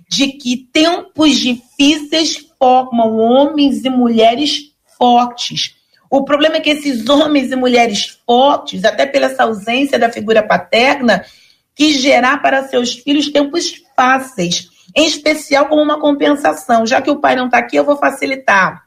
[0.09, 5.77] de que tempos difíceis formam homens e mulheres fortes.
[6.11, 10.43] O problema é que esses homens e mulheres fortes, até pela essa ausência da figura
[10.43, 11.25] paterna,
[11.75, 16.85] quis gerar para seus filhos tempos fáceis, em especial como uma compensação.
[16.85, 18.83] Já que o pai não está aqui, eu vou facilitar.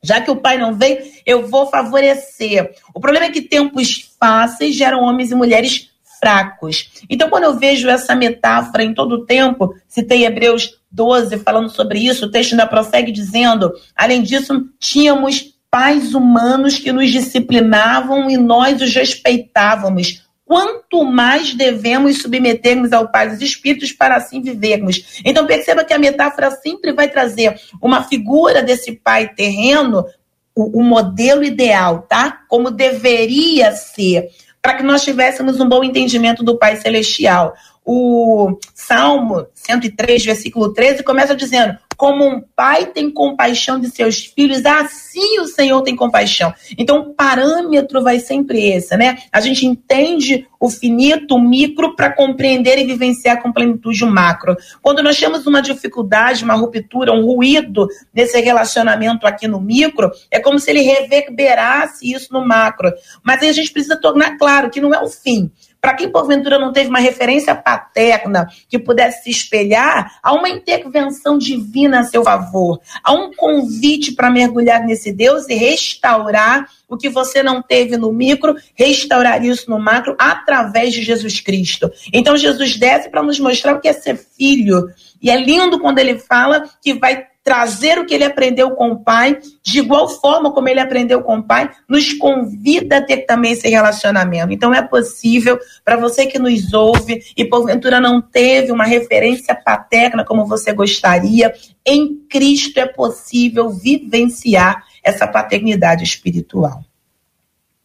[0.00, 2.70] Já que o pai não vem, eu vou favorecer.
[2.94, 6.90] O problema é que tempos fáceis geram homens e mulheres fracos.
[7.10, 11.98] Então, quando eu vejo essa metáfora em todo o tempo, citei Hebreus 12 falando sobre
[11.98, 18.36] isso, o texto ainda prossegue dizendo: além disso, tínhamos pais humanos que nos disciplinavam e
[18.36, 20.26] nós os respeitávamos.
[20.44, 25.20] Quanto mais devemos submetermos ao Pai dos Espíritos para assim vivermos.
[25.22, 30.06] Então perceba que a metáfora sempre vai trazer uma figura desse pai terreno,
[30.54, 32.40] o, o modelo ideal, tá?
[32.48, 34.30] Como deveria ser,
[34.62, 37.54] para que nós tivéssemos um bom entendimento do Pai Celestial.
[37.84, 44.64] O Salmo 103, versículo 13, começa dizendo: como um pai tem compaixão de seus filhos,
[44.64, 46.54] assim o Senhor tem compaixão.
[46.78, 49.18] Então, o parâmetro vai sempre esse, né?
[49.32, 54.56] A gente entende o finito, o micro, para compreender e vivenciar com plenitude o macro.
[54.80, 60.38] Quando nós temos uma dificuldade, uma ruptura, um ruído nesse relacionamento aqui no micro, é
[60.38, 62.92] como se ele reverberasse isso no macro.
[63.24, 65.50] Mas aí a gente precisa tornar claro que não é o fim.
[65.80, 71.38] Para quem porventura não teve uma referência paterna que pudesse se espelhar, há uma intervenção
[71.38, 72.80] divina a seu favor.
[73.02, 78.12] Há um convite para mergulhar nesse Deus e restaurar o que você não teve no
[78.12, 81.90] micro, restaurar isso no macro através de Jesus Cristo.
[82.12, 84.90] Então Jesus desce para nos mostrar o que é ser filho.
[85.20, 89.02] E é lindo quando ele fala que vai trazer o que ele aprendeu com o
[89.02, 93.52] pai, de igual forma como ele aprendeu com o pai, nos convida a ter também
[93.52, 94.52] esse relacionamento.
[94.52, 100.26] Então é possível para você que nos ouve e porventura não teve uma referência paterna
[100.26, 101.54] como você gostaria,
[101.86, 106.84] em Cristo é possível vivenciar essa paternidade espiritual.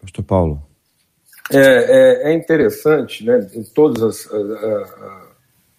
[0.02, 0.62] Pastor Paulo.
[1.54, 3.48] É, é, é interessante, né?
[3.56, 5.22] Em todas as, a, a,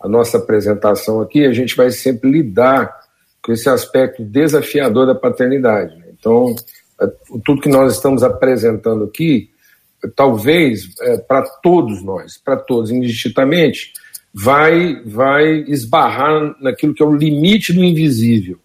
[0.07, 3.04] a nossa apresentação aqui, a gente vai sempre lidar
[3.45, 5.95] com esse aspecto desafiador da paternidade.
[6.19, 6.57] Então,
[6.99, 7.07] é,
[7.45, 9.51] tudo que nós estamos apresentando aqui,
[10.17, 13.93] talvez é, para todos nós, para todos indistintamente,
[14.33, 18.59] vai, vai esbarrar naquilo que é o limite do invisível.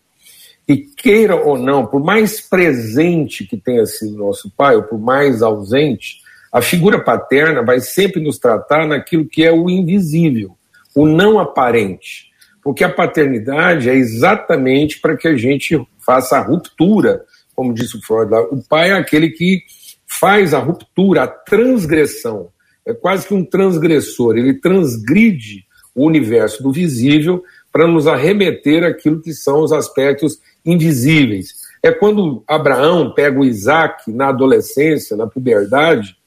[0.65, 5.41] E queira ou não, por mais presente que tenha sido nosso pai, ou por mais
[5.41, 6.21] ausente,
[6.53, 10.55] a figura paterna vai sempre nos tratar naquilo que é o invisível,
[10.95, 12.28] o não aparente.
[12.63, 17.23] Porque a paternidade é exatamente para que a gente faça a ruptura,
[17.55, 18.41] como disse o Freud lá.
[18.43, 19.63] O pai é aquele que
[20.07, 22.49] faz a ruptura, a transgressão.
[22.85, 29.21] é quase que um transgressor, ele transgride o universo do visível para nos arremeter aquilo
[29.21, 31.53] que são os aspectos invisíveis.
[31.83, 36.17] É quando Abraão pega o Isaac na adolescência, na puberdade,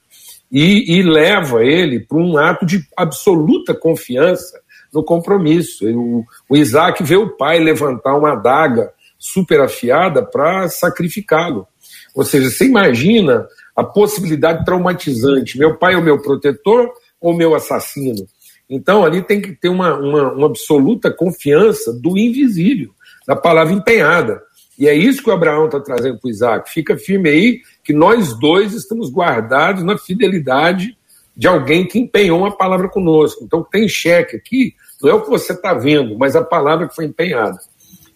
[0.50, 4.60] e, e leva ele para um ato de absoluta confiança
[4.92, 5.86] no compromisso.
[5.86, 11.66] O, o Isaac vê o pai levantar uma adaga super afiada para sacrificá-lo.
[12.14, 17.54] Ou seja, você imagina a possibilidade traumatizante: meu pai é o meu protetor ou meu
[17.54, 18.26] assassino?
[18.68, 22.90] Então, ali tem que ter uma, uma, uma absoluta confiança do invisível,
[23.26, 24.42] da palavra empenhada.
[24.78, 26.70] E é isso que o Abraão está trazendo para o Isaac.
[26.70, 30.96] Fica firme aí que nós dois estamos guardados na fidelidade
[31.36, 33.44] de alguém que empenhou uma palavra conosco.
[33.44, 36.94] Então, tem cheque aqui, não é o que você está vendo, mas a palavra que
[36.94, 37.58] foi empenhada.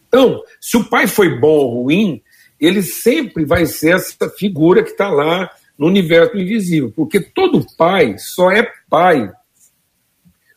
[0.09, 2.22] Então, se o pai foi bom ou ruim,
[2.61, 8.16] ele sempre vai ser essa figura que está lá no universo invisível, porque todo pai
[8.18, 9.31] só é pai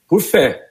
[0.07, 0.69] por fé.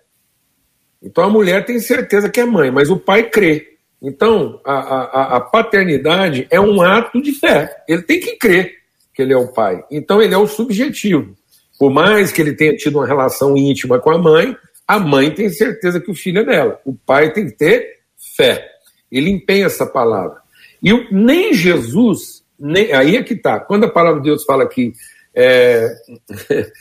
[1.03, 3.77] Então a mulher tem certeza que é mãe, mas o pai crê.
[4.01, 7.85] Então a, a, a paternidade é um ato de fé.
[7.87, 8.74] Ele tem que crer
[9.14, 9.85] que ele é o pai.
[9.90, 11.37] Então ele é o subjetivo.
[11.78, 15.48] Por mais que ele tenha tido uma relação íntima com a mãe, a mãe tem
[15.50, 16.80] certeza que o filho é dela.
[16.84, 17.98] O pai tem que ter
[18.36, 18.66] fé.
[19.10, 20.40] Ele empenha essa palavra.
[20.82, 23.60] E nem Jesus, nem, aí é que está.
[23.60, 24.92] Quando a palavra de Deus fala que
[25.34, 25.88] é,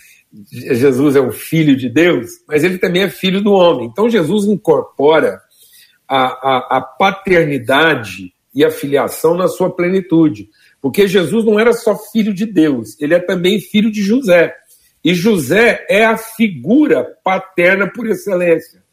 [0.51, 3.87] Jesus é o filho de Deus, mas ele também é filho do homem.
[3.87, 5.41] Então Jesus incorpora
[6.07, 10.49] a, a, a paternidade e a filiação na sua plenitude.
[10.81, 14.55] Porque Jesus não era só filho de Deus, ele é também filho de José.
[15.07, 18.83] E José é a figura paterna por excelência,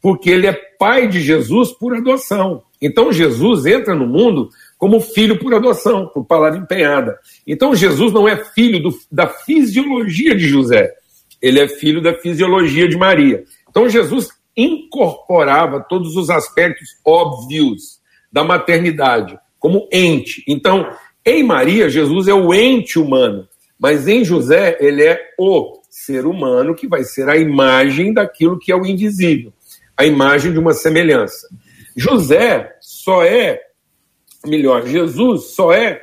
[0.00, 2.64] porque ele é pai de Jesus por adoção.
[2.80, 7.16] Então Jesus entra no mundo como filho por adoção, por palavra empenhada.
[7.46, 10.92] Então Jesus não é filho do, da fisiologia de José,
[11.40, 13.44] ele é filho da fisiologia de Maria.
[13.70, 18.00] Então Jesus incorporava todos os aspectos óbvios
[18.32, 20.42] da maternidade como ente.
[20.48, 20.92] Então,
[21.24, 23.46] em Maria, Jesus é o ente humano,
[23.82, 28.70] mas em José, ele é o ser humano que vai ser a imagem daquilo que
[28.70, 29.52] é o invisível,
[29.96, 31.48] a imagem de uma semelhança.
[31.96, 33.60] José só é,
[34.46, 36.00] melhor, Jesus só é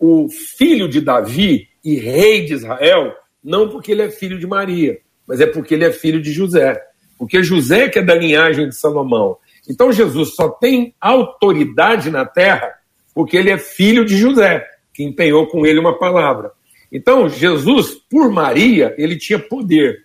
[0.00, 4.98] o filho de Davi e rei de Israel, não porque ele é filho de Maria,
[5.24, 6.76] mas é porque ele é filho de José.
[7.16, 9.36] Porque José que é da linhagem de Salomão.
[9.70, 12.74] Então Jesus só tem autoridade na terra
[13.14, 16.50] porque ele é filho de José, que empenhou com ele uma palavra.
[16.92, 20.04] Então Jesus, por Maria, ele tinha poder.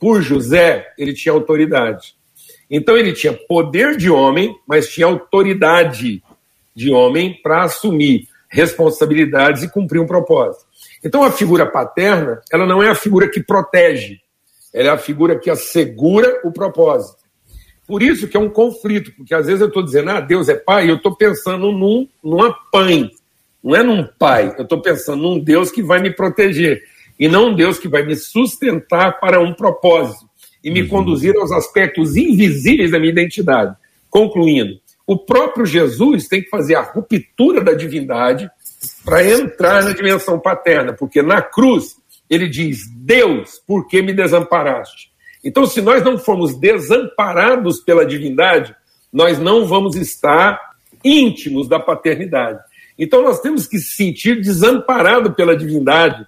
[0.00, 2.14] Por José, ele tinha autoridade.
[2.70, 6.22] Então ele tinha poder de homem, mas tinha autoridade
[6.74, 10.64] de homem para assumir responsabilidades e cumprir um propósito.
[11.04, 14.18] Então a figura paterna, ela não é a figura que protege,
[14.72, 17.22] ela é a figura que assegura o propósito.
[17.86, 20.54] Por isso que é um conflito, porque às vezes eu estou dizendo, ah, Deus é
[20.54, 23.10] pai, e eu estou pensando num, numa pãe,
[23.62, 26.82] não é num pai, eu estou pensando num Deus que vai me proteger,
[27.18, 30.28] e não um Deus que vai me sustentar para um propósito
[30.64, 30.88] e me uhum.
[30.88, 33.76] conduzir aos aspectos invisíveis da minha identidade.
[34.10, 38.50] Concluindo, o próprio Jesus tem que fazer a ruptura da divindade
[39.04, 41.96] para entrar na dimensão paterna, porque na cruz
[42.28, 45.12] ele diz: Deus, por que me desamparaste?
[45.44, 48.74] Então, se nós não formos desamparados pela divindade,
[49.12, 50.58] nós não vamos estar
[51.04, 52.60] íntimos da paternidade.
[52.98, 56.26] Então, nós temos que se sentir desamparado pela divindade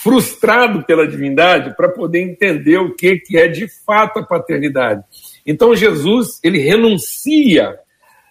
[0.00, 5.02] frustrado pela divindade para poder entender o que, que é de fato a paternidade.
[5.44, 7.76] Então Jesus, ele renuncia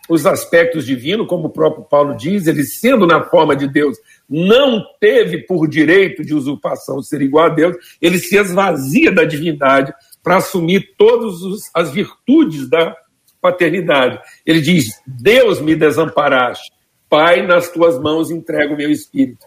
[0.07, 3.97] os aspectos divinos, como o próprio Paulo diz, ele sendo na forma de Deus,
[4.29, 9.93] não teve por direito de usurpação ser igual a Deus, ele se esvazia da divindade
[10.23, 11.35] para assumir todas
[11.73, 12.95] as virtudes da
[13.41, 14.17] paternidade.
[14.45, 16.71] Ele diz: Deus me desamparaste,
[17.09, 19.45] Pai, nas tuas mãos entrego o meu espírito.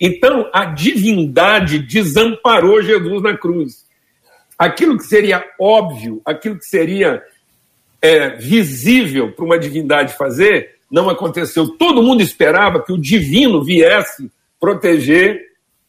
[0.00, 3.86] Então, a divindade desamparou Jesus na cruz.
[4.58, 7.22] Aquilo que seria óbvio, aquilo que seria
[8.00, 11.76] é, visível para uma divindade fazer, não aconteceu.
[11.76, 14.30] Todo mundo esperava que o divino viesse
[14.60, 15.40] proteger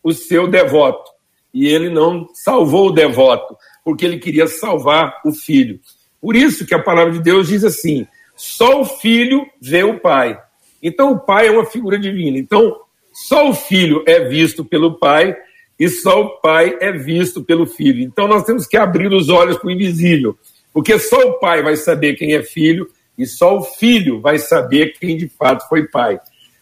[0.03, 1.11] o seu devoto.
[1.53, 5.79] E ele não salvou o devoto, porque ele queria salvar o filho.
[6.21, 8.05] Por isso que a palavra de Deus diz assim:
[8.35, 10.39] só o filho vê o pai.
[10.81, 12.37] Então o pai é uma figura divina.
[12.37, 12.81] Então
[13.13, 15.35] só o filho é visto pelo pai
[15.79, 18.01] e só o pai é visto pelo filho.
[18.01, 20.37] Então nós temos que abrir os olhos para o invisível,
[20.73, 24.93] porque só o pai vai saber quem é filho e só o filho vai saber
[24.99, 26.19] quem de fato foi pai,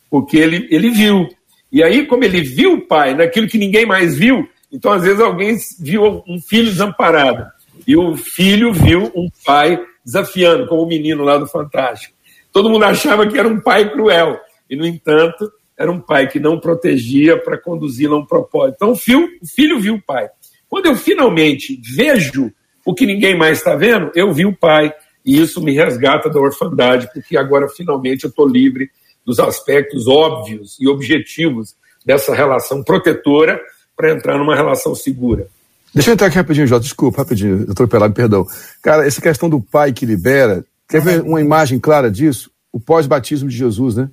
[0.10, 1.28] porque ele, ele viu.
[1.72, 5.20] E aí, como ele viu o pai naquilo que ninguém mais viu, Então, às vezes,
[5.20, 7.46] alguém viu um filho desamparado
[7.88, 12.15] e o filho viu um pai desafiando, como o menino lá do Fantástico.
[12.56, 14.40] Todo mundo achava que era um pai cruel
[14.70, 18.76] e, no entanto, era um pai que não protegia para conduzi-lo a um propósito.
[18.76, 20.30] Então, o filho, o filho viu o pai.
[20.70, 22.50] Quando eu finalmente vejo
[22.86, 24.94] o que ninguém mais está vendo, eu vi o pai.
[25.26, 28.90] E isso me resgata da orfandade, porque agora finalmente eu estou livre
[29.26, 31.76] dos aspectos óbvios e objetivos
[32.06, 33.60] dessa relação protetora
[33.98, 35.50] para entrar numa relação segura.
[35.94, 36.84] Deixa eu entrar aqui rapidinho, Jota.
[36.84, 38.46] Desculpa, rapidinho, eu estou pelado, perdão.
[38.82, 42.52] Cara, essa questão do pai que libera, quer ver uma imagem clara disso?
[42.72, 44.10] O pós-batismo de Jesus, né?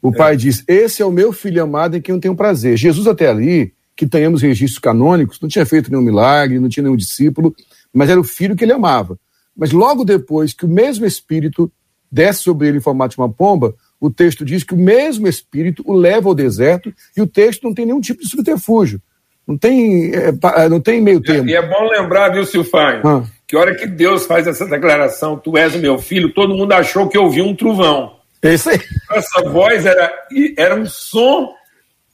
[0.00, 0.16] O é.
[0.16, 2.76] pai diz: Esse é o meu filho amado em quem eu tenho prazer.
[2.76, 6.96] Jesus, até ali, que tenhamos registros canônicos, não tinha feito nenhum milagre, não tinha nenhum
[6.96, 7.54] discípulo,
[7.92, 9.18] mas era o filho que ele amava.
[9.56, 11.70] Mas logo depois que o mesmo Espírito
[12.10, 15.82] desce sobre ele em formato de uma pomba, o texto diz que o mesmo Espírito
[15.86, 19.00] o leva ao deserto e o texto não tem nenhum tipo de subterfúgio.
[19.46, 21.48] Não tem, é, não tem meio termo.
[21.48, 23.24] E é bom lembrar, viu, Silfai, ah.
[23.52, 27.06] Que hora que Deus faz essa declaração, tu és o meu filho, todo mundo achou
[27.06, 28.16] que ouviu um trovão.
[28.40, 28.80] É isso aí.
[29.10, 30.10] Essa voz era,
[30.56, 31.52] era um som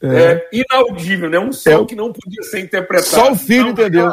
[0.03, 0.09] é.
[0.09, 1.39] É, inaudível, né?
[1.39, 1.87] um som é.
[1.87, 3.07] que não podia ser interpretado.
[3.07, 4.13] Só o filho então, entendeu.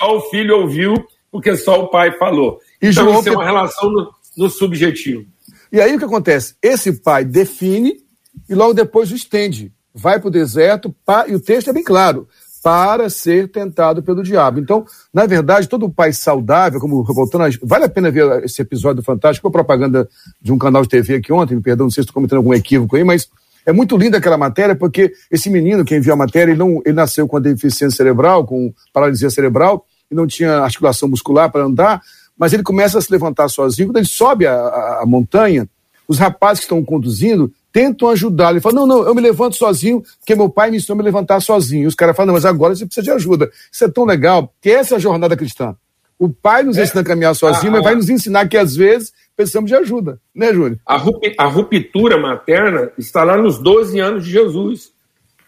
[0.00, 0.94] Só o filho ouviu,
[1.30, 2.58] porque só o pai falou.
[2.80, 5.26] E então, João isso é uma relação no, no subjetivo.
[5.70, 6.54] E aí o que acontece?
[6.62, 8.02] Esse pai define
[8.48, 9.70] e logo depois o estende.
[9.92, 10.96] Vai para o deserto,
[11.28, 12.26] e o texto é bem claro,
[12.64, 14.58] para ser tentado pelo diabo.
[14.58, 19.46] Então, na verdade, todo pai saudável, como voltando, vale a pena ver esse episódio fantástico,
[19.46, 20.08] a propaganda
[20.40, 22.54] de um canal de TV aqui ontem, me perdão, não sei se estou cometendo algum
[22.54, 23.28] equívoco aí, mas
[23.66, 26.94] é muito linda aquela matéria, porque esse menino que enviou a matéria, ele, não, ele
[26.94, 32.00] nasceu com a deficiência cerebral, com paralisia cerebral, e não tinha articulação muscular para andar,
[32.34, 33.88] mas ele começa a se levantar sozinho.
[33.88, 35.68] Quando ele sobe a, a, a montanha,
[36.08, 38.54] os rapazes que estão conduzindo tentam ajudá-lo.
[38.54, 41.02] Ele fala: Não, não, eu me levanto sozinho, porque meu pai me ensinou a me
[41.02, 41.82] levantar sozinho.
[41.82, 43.50] E os caras falam: Não, mas agora você precisa de ajuda.
[43.70, 45.76] Isso é tão legal, que essa é a jornada cristã.
[46.16, 46.84] O pai nos é.
[46.84, 50.20] ensina a caminhar sozinho, ah, mas vai nos ensinar que às vezes precisamos de ajuda,
[50.32, 50.78] né, Júnior?
[50.86, 54.92] A ruptura materna está lá nos 12 anos de Jesus,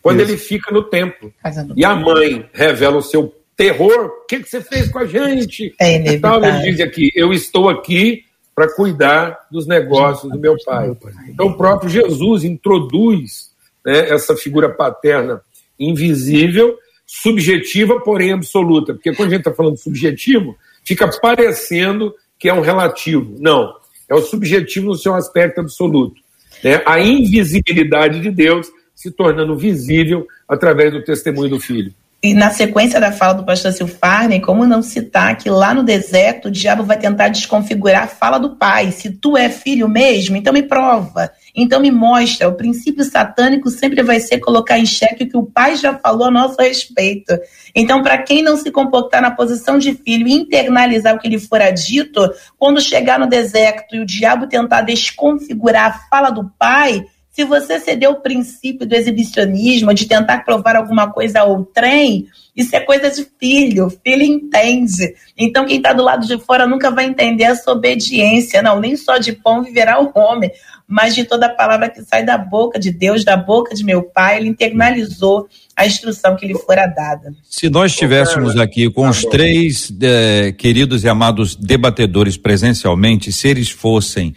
[0.02, 0.32] quando Isso.
[0.32, 1.32] ele fica no templo.
[1.76, 4.06] E a mãe revela o seu terror.
[4.06, 5.72] O que, que você fez com a gente?
[5.80, 6.44] É inevitável.
[6.44, 8.25] Ele diz aqui: Eu estou aqui
[8.56, 10.96] para cuidar dos negócios do meu pai.
[11.28, 13.50] Então, o próprio Jesus introduz
[13.84, 15.42] né, essa figura paterna
[15.78, 16.74] invisível,
[17.06, 18.94] subjetiva, porém absoluta.
[18.94, 23.36] Porque quando a gente está falando subjetivo, fica parecendo que é um relativo.
[23.38, 23.74] Não,
[24.08, 26.18] é o subjetivo no seu aspecto absoluto.
[26.64, 26.80] Né?
[26.86, 31.92] A invisibilidade de Deus se tornando visível através do testemunho do Filho.
[32.22, 36.48] E na sequência da fala do pastor Silfarne, como não citar que lá no deserto
[36.48, 38.90] o diabo vai tentar desconfigurar a fala do pai.
[38.90, 41.30] Se tu é filho mesmo, então me prova.
[41.54, 42.48] Então me mostra.
[42.48, 46.28] O princípio satânico sempre vai ser colocar em xeque o que o pai já falou
[46.28, 47.38] a nosso respeito.
[47.74, 51.38] Então, para quem não se comportar na posição de filho e internalizar o que lhe
[51.38, 57.04] fora dito, quando chegar no deserto e o diabo tentar desconfigurar a fala do pai,
[57.36, 62.74] se você ceder o princípio do exibicionismo, de tentar provar alguma coisa ao trem, isso
[62.74, 63.92] é coisa de filho.
[64.02, 65.14] Filho entende.
[65.36, 68.62] Então, quem está do lado de fora nunca vai entender essa obediência.
[68.62, 70.50] Não, nem só de pão viverá o homem,
[70.88, 74.02] mas de toda a palavra que sai da boca de Deus, da boca de meu
[74.02, 74.38] pai.
[74.38, 77.34] Ele internalizou a instrução que lhe fora dada.
[77.42, 83.68] Se nós estivéssemos aqui com os três eh, queridos e amados debatedores presencialmente, se eles
[83.68, 84.34] fossem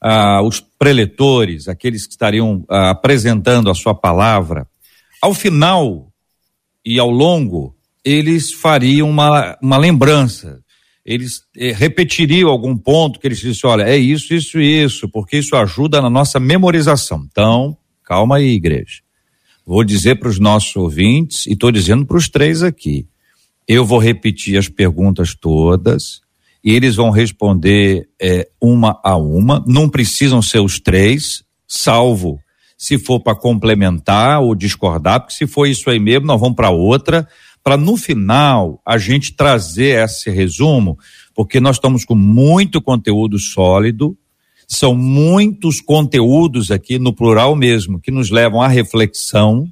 [0.00, 4.66] ah, os preletores, aqueles que estariam ah, apresentando a sua palavra,
[5.20, 6.12] ao final
[6.84, 7.74] e ao longo,
[8.04, 10.60] eles fariam uma, uma lembrança.
[11.04, 15.38] Eles eh, repetiriam algum ponto que eles dissem, olha, é isso, isso e isso, porque
[15.38, 17.26] isso ajuda na nossa memorização.
[17.30, 19.00] Então, calma aí, igreja.
[19.66, 23.06] Vou dizer para os nossos ouvintes, e estou dizendo para os três aqui.
[23.66, 26.22] Eu vou repetir as perguntas todas,
[26.62, 29.62] e eles vão responder é, uma a uma.
[29.66, 32.38] Não precisam ser os três, salvo
[32.78, 36.70] se for para complementar ou discordar, porque se for isso aí mesmo, nós vamos para
[36.70, 37.26] outra,
[37.62, 40.96] para no final a gente trazer esse resumo,
[41.34, 44.16] porque nós estamos com muito conteúdo sólido,
[44.68, 49.66] são muitos conteúdos aqui, no plural mesmo, que nos levam à reflexão,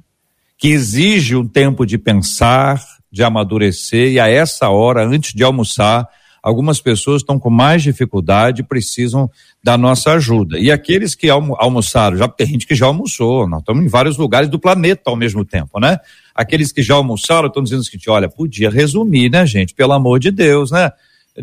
[0.57, 6.09] que exige um tempo de pensar, de amadurecer, e a essa hora, antes de almoçar,
[6.47, 9.29] algumas pessoas estão com mais dificuldade e precisam
[9.61, 10.57] da nossa ajuda.
[10.57, 14.17] E aqueles que almo almoçaram, já tem gente que já almoçou, nós estamos em vários
[14.17, 15.97] lugares do planeta ao mesmo tempo, né?
[16.33, 19.73] Aqueles que já almoçaram estão dizendo o seguinte: olha, podia resumir, né, gente?
[19.73, 20.89] Pelo amor de Deus, né?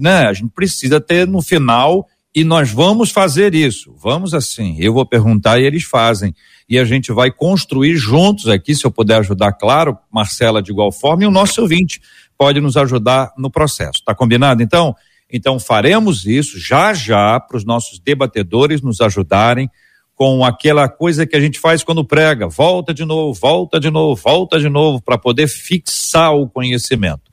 [0.01, 0.27] né?
[0.27, 3.95] A gente precisa ter no final E nós vamos fazer isso.
[3.97, 4.77] Vamos assim.
[4.81, 6.35] Eu vou perguntar e eles fazem.
[6.69, 10.91] E a gente vai construir juntos aqui, se eu puder ajudar, claro, Marcela de igual
[10.91, 12.01] forma, e o nosso ouvinte
[12.37, 14.03] pode nos ajudar no processo.
[14.05, 14.63] Tá combinado?
[14.63, 14.95] Então,
[15.31, 19.69] então faremos isso já já para os nossos debatedores nos ajudarem
[20.15, 24.21] com aquela coisa que a gente faz quando prega, volta de novo, volta de novo,
[24.21, 27.33] volta de novo, para poder fixar o conhecimento.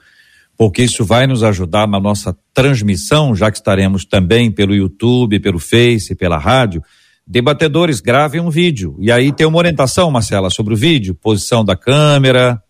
[0.57, 5.59] porque isso vai nos ajudar na nossa transmissão, já que estaremos também pelo YouTube, pelo
[5.59, 6.83] Face, pela rádio.
[7.27, 8.95] Debatedores, gravem um vídeo.
[8.99, 12.61] E aí tem uma orientação, Marcela, sobre o vídeo, posição da câmera.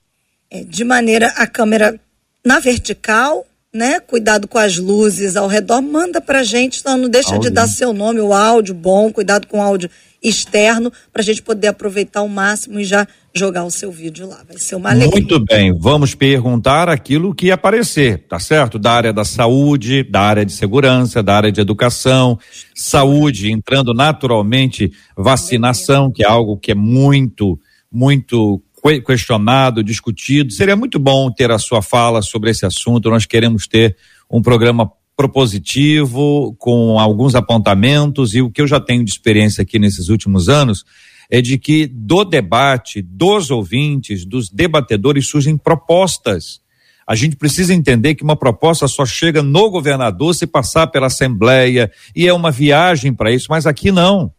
[0.49, 1.99] É, de maneira a câmera
[2.43, 3.99] na vertical, né?
[3.99, 5.81] Cuidado com as luzes ao redor.
[5.81, 7.49] Manda pra gente, então não deixa áudio.
[7.49, 9.91] de dar seu nome, o áudio bom, cuidado com o áudio
[10.23, 13.07] externo, para a gente poder aproveitar ao máximo e já
[13.37, 14.43] jogar o seu vídeo lá.
[14.47, 15.11] Vai ser uma alegria.
[15.11, 18.77] Muito bem, vamos perguntar aquilo que aparecer, tá certo?
[18.77, 22.37] Da área da saúde, da área de segurança, da área de educação,
[22.75, 27.59] saúde, entrando naturalmente vacinação, que é algo que é muito,
[27.91, 28.61] muito
[29.05, 30.51] questionado, discutido.
[30.51, 33.09] Seria muito bom ter a sua fala sobre esse assunto.
[33.09, 33.95] Nós queremos ter
[34.29, 39.79] um programa propositivo, com alguns apontamentos, e o que eu já tenho de experiência aqui
[39.79, 40.85] nesses últimos anos
[41.29, 46.61] é de que do debate, dos ouvintes, dos debatedores surgem propostas.
[47.05, 51.91] A gente precisa entender que uma proposta só chega no governador se passar pela Assembleia,
[52.15, 54.31] e é uma viagem para isso, mas aqui não.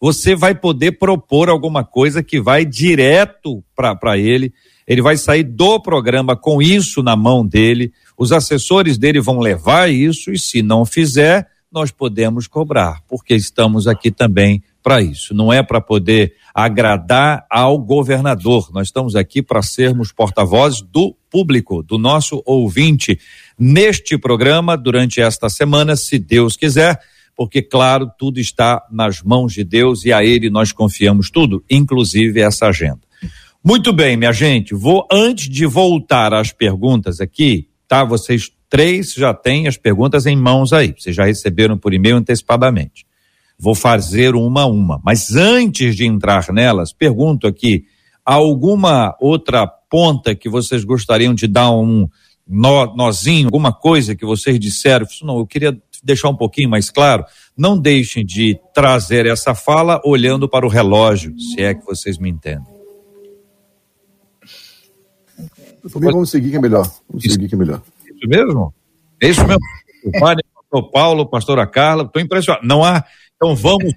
[0.00, 4.52] Você vai poder propor alguma coisa que vai direto para ele,
[4.86, 9.90] ele vai sair do programa com isso na mão dele, os assessores dele vão levar
[9.90, 15.52] isso, e se não fizer, nós podemos cobrar, porque estamos aqui também para isso, não
[15.52, 18.70] é para poder agradar ao governador.
[18.72, 23.18] Nós estamos aqui para sermos porta-vozes do público, do nosso ouvinte,
[23.58, 27.00] neste programa, durante esta semana, se Deus quiser,
[27.36, 32.40] porque, claro, tudo está nas mãos de Deus e a Ele nós confiamos tudo, inclusive
[32.40, 33.00] essa agenda.
[33.64, 38.04] Muito bem, minha gente, vou, antes de voltar às perguntas aqui, tá?
[38.04, 43.05] Vocês três já têm as perguntas em mãos aí, vocês já receberam por e-mail antecipadamente.
[43.58, 45.00] Vou fazer uma a uma.
[45.04, 47.84] Mas antes de entrar nelas, pergunto aqui:
[48.24, 52.08] alguma outra ponta que vocês gostariam de dar um
[52.46, 55.06] nó, nozinho, alguma coisa que vocês disseram?
[55.22, 57.24] Não, eu queria deixar um pouquinho mais claro.
[57.56, 62.28] Não deixem de trazer essa fala olhando para o relógio, se é que vocês me
[62.30, 62.76] entendem.
[65.92, 66.90] Por mim, vamos seguir que é melhor.
[67.08, 67.82] Vamos isso, seguir que é melhor.
[68.04, 68.74] Isso mesmo?
[69.20, 69.60] É isso mesmo.
[70.04, 72.66] O padre, pastor Paulo, pastora Carla, estou impressionado.
[72.66, 73.04] Não há
[73.36, 73.92] então vamos.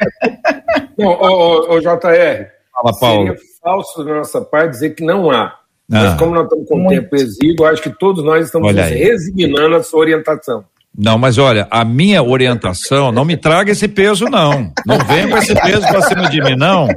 [0.98, 2.48] Não, ô, ô, ô, JR.
[2.72, 3.28] Fala, Paulo.
[3.28, 5.46] Seria falso da nossa parte dizer que não há.
[5.46, 5.60] Ah.
[5.88, 7.02] Mas como nós estamos com Muito.
[7.02, 10.64] tempo exíguo, acho que todos nós estamos resignando a sua orientação.
[10.98, 14.74] Não, mas olha, a minha orientação, não me traga esse peso, não.
[14.86, 16.88] Não venha com esse peso para cima de mim, não.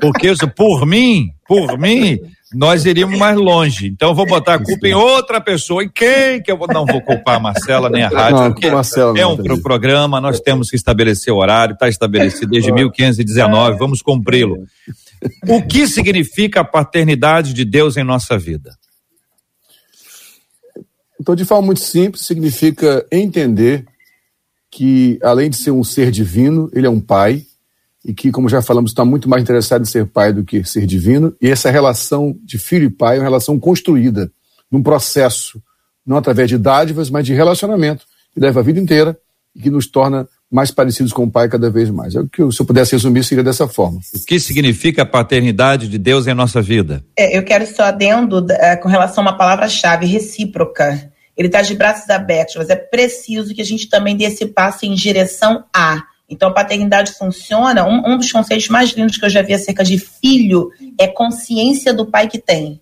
[0.00, 2.18] Porque isso, por mim, por mim,
[2.54, 3.86] nós iríamos mais longe.
[3.86, 5.84] Então eu vou botar a culpa em outra pessoa.
[5.84, 6.66] E quem que eu vou.
[6.70, 8.66] Não vou culpar a Marcela nem a rádio, não, porque
[9.18, 14.02] é um pro programa, nós temos que estabelecer o horário, está estabelecido desde 1519, vamos
[14.02, 14.64] cumpri-lo.
[15.48, 18.76] O que significa a paternidade de Deus em nossa vida?
[21.20, 23.84] Então, de forma muito simples, significa entender
[24.70, 27.44] que, além de ser um ser divino, ele é um pai,
[28.04, 30.86] e que, como já falamos, está muito mais interessado em ser pai do que ser
[30.86, 34.30] divino, e essa relação de filho e pai é uma relação construída,
[34.70, 35.62] num processo,
[36.06, 39.18] não através de dádivas, mas de relacionamento, que leva a vida inteira
[39.54, 42.14] e que nos torna mais parecidos com o Pai cada vez mais.
[42.14, 44.00] É o que, se eu pudesse resumir, seria dessa forma.
[44.14, 47.04] O que significa a paternidade de Deus em nossa vida?
[47.16, 51.12] É, eu quero só adendo é, com relação a uma palavra-chave, recíproca.
[51.36, 54.84] Ele está de braços abertos, mas é preciso que a gente também dê esse passo
[54.84, 56.02] em direção a.
[56.30, 57.84] Então, a paternidade funciona.
[57.84, 61.92] Um, um dos conceitos mais lindos que eu já vi acerca de filho é consciência
[61.92, 62.80] do pai que tem.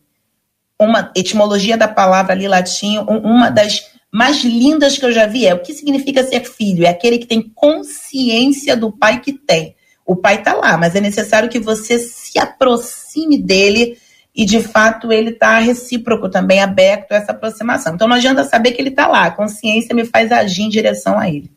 [0.79, 3.83] Uma etimologia da palavra ali latim, uma das
[4.13, 6.85] mais lindas que eu já vi é o que significa ser filho?
[6.85, 9.75] É aquele que tem consciência do pai que tem.
[10.07, 13.99] O pai está lá, mas é necessário que você se aproxime dele
[14.35, 17.95] e de fato ele está recíproco também, aberto a essa aproximação.
[17.95, 21.19] Então não adianta saber que ele está lá, a consciência me faz agir em direção
[21.19, 21.51] a ele.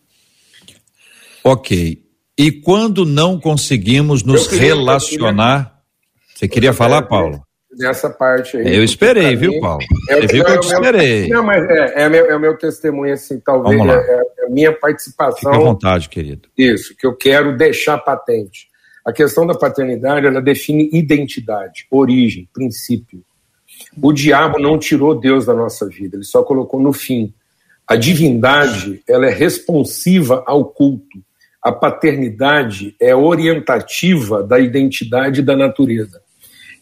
[1.43, 2.03] Ok.
[2.37, 5.81] E quando não conseguimos nos relacionar.
[6.35, 7.43] Você queria falar, Paulo?
[7.77, 8.75] nessa parte aí.
[8.75, 9.83] Eu esperei, viu, Paulo?
[10.09, 11.27] É, Você viu que eu te esperei.
[11.29, 14.73] Não, mas é, é, meu, é o meu testemunho, assim, talvez é, é, a minha
[14.73, 15.51] participação.
[15.51, 16.49] Fique à vontade, querido.
[16.57, 18.67] Isso, que eu quero deixar patente.
[19.05, 23.23] A questão da paternidade, ela define identidade, origem, princípio.
[24.01, 27.33] O diabo não tirou Deus da nossa vida, ele só colocou no fim.
[27.87, 31.19] A divindade, ela é responsiva ao culto.
[31.62, 36.22] A paternidade é orientativa da identidade da natureza.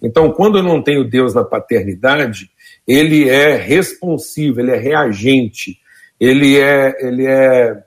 [0.02, 2.50] Então, quando eu não tenho Deus na paternidade,
[2.88, 5.78] ele é responsivo, ele é reagente,
[6.20, 7.84] ele é, ele é,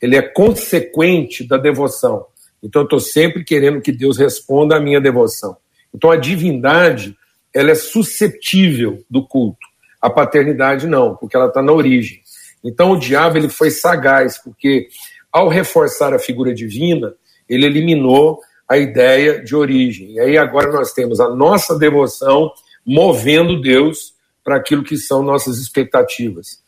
[0.00, 2.26] ele é consequente da devoção.
[2.62, 5.56] Então, eu estou sempre querendo que Deus responda à minha devoção.
[5.94, 7.16] Então, a divindade,
[7.52, 9.66] ela é suscetível do culto.
[10.00, 12.20] A paternidade não, porque ela está na origem.
[12.64, 14.88] Então, o diabo ele foi sagaz, porque
[15.32, 17.14] ao reforçar a figura divina,
[17.48, 20.12] ele eliminou a ideia de origem.
[20.12, 22.52] E aí agora nós temos a nossa devoção
[22.84, 24.14] movendo Deus
[24.44, 26.62] para aquilo que são nossas expectativas.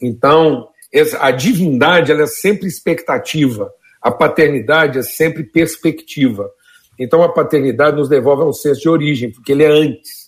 [0.00, 0.68] Então,
[1.20, 6.50] a divindade ela é sempre expectativa, a paternidade é sempre perspectiva.
[6.98, 10.21] Então, a paternidade nos devolve a um senso de origem, porque ele é antes.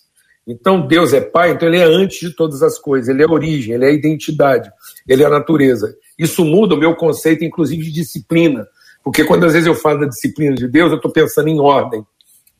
[0.47, 3.73] Então, Deus é pai, então ele é antes de todas as coisas, ele é origem,
[3.73, 4.69] ele é identidade,
[5.07, 5.95] ele é a natureza.
[6.17, 8.67] Isso muda o meu conceito, inclusive, de disciplina.
[9.03, 12.05] Porque quando às vezes eu falo da disciplina de Deus, eu estou pensando em ordem,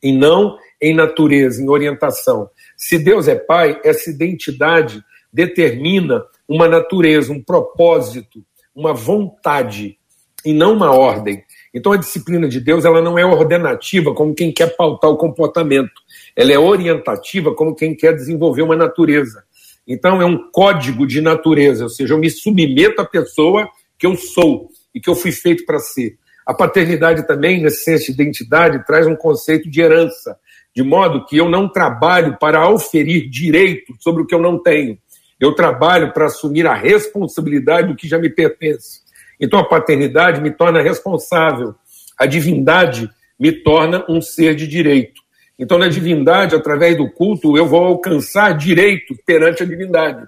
[0.02, 2.50] e não em natureza, em orientação.
[2.78, 8.44] Se Deus é Pai, essa identidade determina uma natureza, um propósito,
[8.76, 9.98] uma vontade,
[10.46, 11.44] e não uma ordem.
[11.76, 15.92] Então a disciplina de Deus ela não é ordenativa como quem quer pautar o comportamento.
[16.34, 19.44] Ela é orientativa como quem quer desenvolver uma natureza.
[19.86, 23.68] Então é um código de natureza, ou seja, eu me submeto à pessoa
[24.00, 26.18] que eu sou e que eu fui feito para ser.
[26.46, 30.38] A paternidade também, nesse senso de identidade, traz um conceito de herança,
[30.74, 34.98] de modo que eu não trabalho para auferir direito sobre o que eu não tenho.
[35.40, 39.05] Eu trabalho para assumir a responsabilidade do que já me pertence.
[39.40, 41.76] Então a paternidade me torna responsável,
[42.18, 43.10] a divindade
[43.40, 45.26] me torna um ser de direito.
[45.58, 50.26] Então, na divindade, através do culto, eu vou alcançar direito perante a divindade.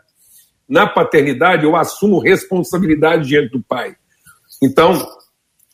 [0.68, 3.96] Na paternidade, eu assumo responsabilidade diante do Pai.
[4.64, 5.06] Então,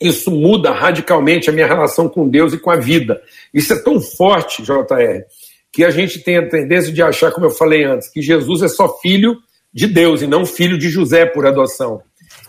[0.02, 3.22] isso muda radicalmente a minha relação com Deus e com a vida.
[3.54, 5.24] Isso é tão forte, JR,
[5.72, 8.68] que a gente tem a tendência de achar, como eu falei antes, que Jesus é
[8.68, 9.38] só filho
[9.72, 12.02] de Deus e não filho de José por adoção.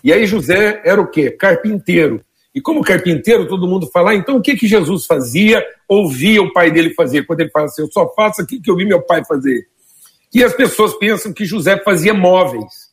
[0.05, 1.31] E aí José era o quê?
[1.31, 2.23] Carpinteiro.
[2.55, 6.53] E como carpinteiro, todo mundo fala, ah, então o que, que Jesus fazia, ouvia o
[6.53, 7.25] pai dele fazer?
[7.27, 9.67] Quando ele fala assim, eu só faço aquilo que eu vi meu pai fazer.
[10.33, 12.91] E as pessoas pensam que José fazia móveis,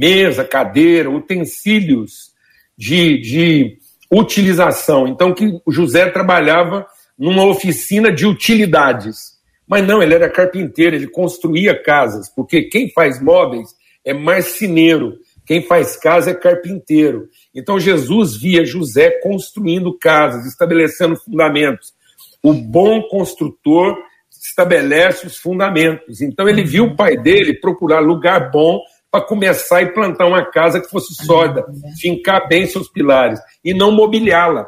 [0.00, 2.32] mesa, cadeira, utensílios
[2.76, 3.78] de, de
[4.12, 5.08] utilização.
[5.08, 6.86] Então, que José trabalhava
[7.18, 9.36] numa oficina de utilidades.
[9.66, 13.70] Mas não, ele era carpinteiro, ele construía casas, porque quem faz móveis
[14.04, 17.28] é marceneiro, quem faz casa é carpinteiro.
[17.54, 21.94] Então Jesus via José construindo casas, estabelecendo fundamentos.
[22.42, 23.96] O bom construtor
[24.30, 26.20] estabelece os fundamentos.
[26.20, 28.80] Então ele viu o pai dele procurar lugar bom
[29.10, 31.64] para começar e plantar uma casa que fosse sólida,
[32.00, 34.66] fincar bem seus pilares e não mobiliá-la.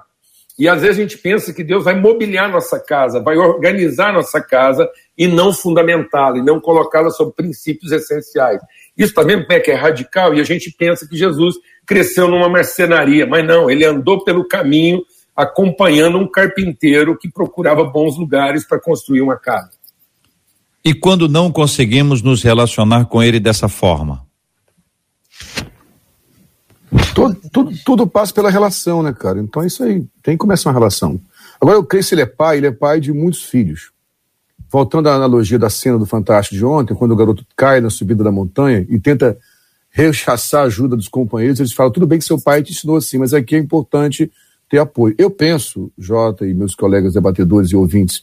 [0.59, 4.41] E às vezes a gente pensa que Deus vai mobiliar nossa casa, vai organizar nossa
[4.41, 8.61] casa e não fundamentá-la, e não colocá-la sobre princípios essenciais.
[8.99, 11.55] Isso também é que é radical e a gente pensa que Jesus
[11.87, 15.01] cresceu numa marcenaria, mas não, ele andou pelo caminho
[15.37, 19.71] acompanhando um carpinteiro que procurava bons lugares para construir uma casa.
[20.85, 24.27] E quando não conseguimos nos relacionar com ele dessa forma?
[27.15, 29.39] Tudo, tudo, tudo, passa pela relação, né, cara?
[29.39, 31.21] Então é isso aí, tem que começar uma relação.
[31.61, 33.93] Agora eu creio que ele é pai, ele é pai de muitos filhos.
[34.71, 38.23] Voltando à analogia da cena do Fantástico de ontem, quando o garoto cai na subida
[38.23, 39.39] da montanha e tenta
[39.91, 43.19] rechaçar a ajuda dos companheiros, eles falam, tudo bem que seu pai te ensinou assim,
[43.19, 44.31] mas aqui é importante
[44.69, 45.15] ter apoio.
[45.19, 48.23] Eu penso, Jota e meus colegas debatedores e ouvintes,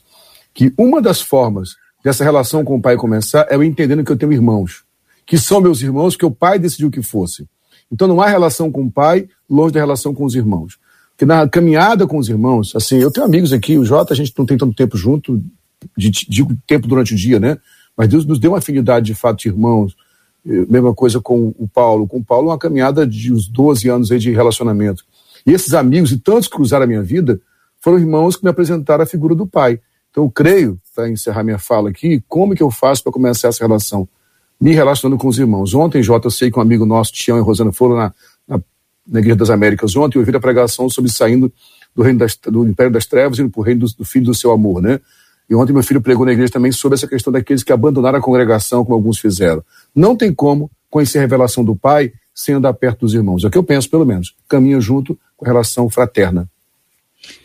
[0.54, 4.18] que uma das formas dessa relação com o pai começar é eu entendendo que eu
[4.18, 4.84] tenho irmãos,
[5.26, 7.48] que são meus irmãos, que o pai decidiu que fosse.
[7.92, 10.78] Então não há relação com o pai longe da relação com os irmãos.
[11.18, 14.34] Que na caminhada com os irmãos, assim, eu tenho amigos aqui, o Jota, a gente
[14.38, 15.42] não tem tanto tempo junto,
[15.98, 17.58] digo tempo durante o dia, né?
[17.96, 19.96] Mas Deus nos deu uma afinidade de fato de irmãos.
[20.46, 22.08] Eh, mesma coisa com o Paulo.
[22.08, 25.04] Com o Paulo, uma caminhada de uns 12 anos aí de relacionamento.
[25.46, 27.40] E esses amigos, e tantos que cruzaram a minha vida,
[27.80, 29.80] foram irmãos que me apresentaram a figura do pai.
[30.10, 33.64] Então, eu creio, para encerrar minha fala aqui, como que eu faço para começar essa
[33.64, 34.08] relação?
[34.60, 35.74] Me relacionando com os irmãos.
[35.74, 38.14] Ontem, Jota, eu sei que um amigo nosso, Tião e Rosana, foram na,
[38.48, 38.62] na,
[39.08, 41.52] na Igreja das Américas ontem, eu ouvi a pregação sobre saindo
[41.94, 44.26] do reino das, do Império das Trevas e indo para o reino do, do Filho
[44.26, 45.00] do Seu Amor, né?
[45.50, 48.22] E ontem meu filho pregou na igreja também sobre essa questão daqueles que abandonaram a
[48.22, 49.64] congregação, como alguns fizeram.
[49.96, 53.44] Não tem como conhecer a revelação do Pai sem andar perto dos irmãos.
[53.44, 54.36] É o que eu penso, pelo menos.
[54.48, 56.50] Caminha junto com a relação fraterna.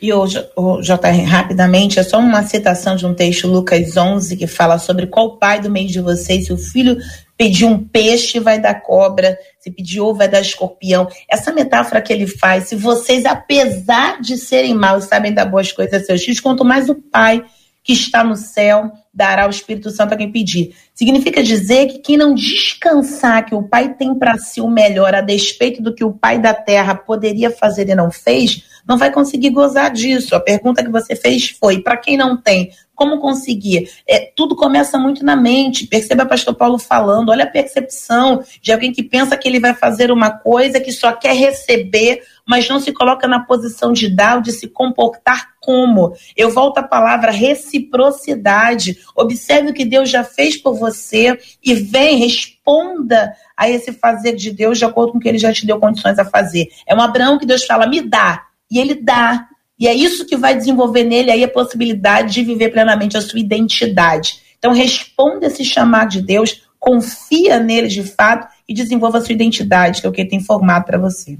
[0.00, 0.38] E hoje,
[0.82, 5.38] JR, rapidamente, é só uma citação de um texto, Lucas 11, que fala sobre qual
[5.38, 6.98] pai do meio de vocês, se o filho
[7.36, 11.08] pedir um peixe, vai dar cobra, se pedir ovo, vai dar escorpião.
[11.28, 16.02] Essa metáfora que ele faz, se vocês, apesar de serem maus, sabem dar boas coisas
[16.02, 17.42] a seus filhos, quanto mais o pai
[17.90, 20.76] que está no céu dará o Espírito Santo a quem pedir.
[20.94, 25.20] Significa dizer que quem não descansar que o Pai tem para si o melhor, a
[25.20, 29.50] despeito do que o Pai da terra poderia fazer e não fez, não vai conseguir
[29.50, 30.36] gozar disso.
[30.36, 33.90] A pergunta que você fez foi: para quem não tem, como conseguir?
[34.06, 35.86] É, tudo começa muito na mente.
[35.88, 39.74] Perceba o pastor Paulo falando, olha a percepção de alguém que pensa que ele vai
[39.74, 44.34] fazer uma coisa, que só quer receber, mas não se coloca na posição de dar
[44.34, 46.12] ou de se comportar como.
[46.36, 48.98] Eu volto à palavra reciprocidade.
[49.14, 54.50] Observe o que Deus já fez por você e vem, responda a esse fazer de
[54.50, 56.66] Deus de acordo com o que ele já te deu condições a fazer.
[56.88, 58.42] É um Abraão que Deus fala, me dá.
[58.68, 59.46] E ele dá.
[59.78, 63.38] E é isso que vai desenvolver nele aí a possibilidade de viver plenamente a sua
[63.38, 64.40] identidade.
[64.58, 70.00] Então, responda esse chamado de Deus, confia nele de fato e desenvolva a sua identidade,
[70.00, 71.38] que é o que ele tem formado para você.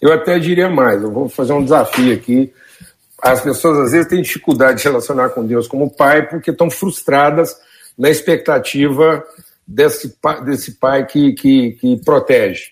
[0.00, 2.52] Eu até diria mais, eu vou fazer um desafio aqui.
[3.22, 7.54] As pessoas às vezes têm dificuldade de relacionar com Deus como pai porque estão frustradas
[7.98, 9.22] na expectativa
[9.66, 12.70] desse pai, desse pai que, que, que protege.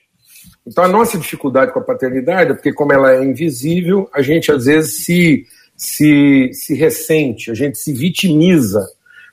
[0.66, 4.52] Então, a nossa dificuldade com a paternidade é porque, como ela é invisível, a gente
[4.52, 8.86] às vezes se, se, se ressente, a gente se vitimiza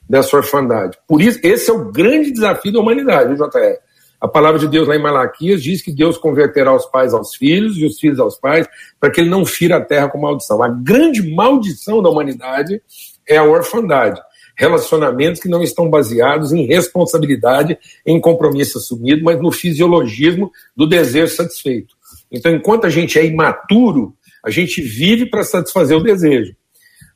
[0.08, 0.96] dessa orfandade.
[1.06, 3.85] Por isso, esse é o grande desafio da humanidade, JR?
[4.20, 7.76] A palavra de Deus lá em Malaquias diz que Deus converterá os pais aos filhos
[7.76, 8.66] e os filhos aos pais,
[8.98, 10.62] para que ele não fira a terra com maldição.
[10.62, 12.80] A grande maldição da humanidade
[13.28, 14.20] é a orfandade
[14.56, 21.34] relacionamentos que não estão baseados em responsabilidade, em compromisso assumido, mas no fisiologismo do desejo
[21.34, 21.94] satisfeito.
[22.32, 26.56] Então, enquanto a gente é imaturo, a gente vive para satisfazer o desejo.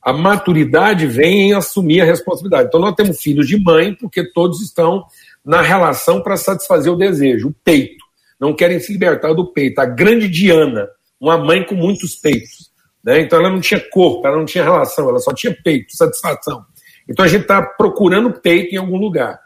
[0.02, 2.68] A maturidade vem em assumir a responsabilidade.
[2.68, 5.04] Então, nós temos filhos de mãe, porque todos estão
[5.44, 8.04] na relação para satisfazer o desejo, o peito.
[8.38, 9.78] Não querem se libertar do peito.
[9.78, 10.88] A grande Diana,
[11.20, 12.70] uma mãe com muitos peitos.
[13.04, 13.20] Né?
[13.20, 16.64] Então, ela não tinha corpo, ela não tinha relação, ela só tinha peito, satisfação.
[17.10, 19.40] Então a gente está procurando peito em algum lugar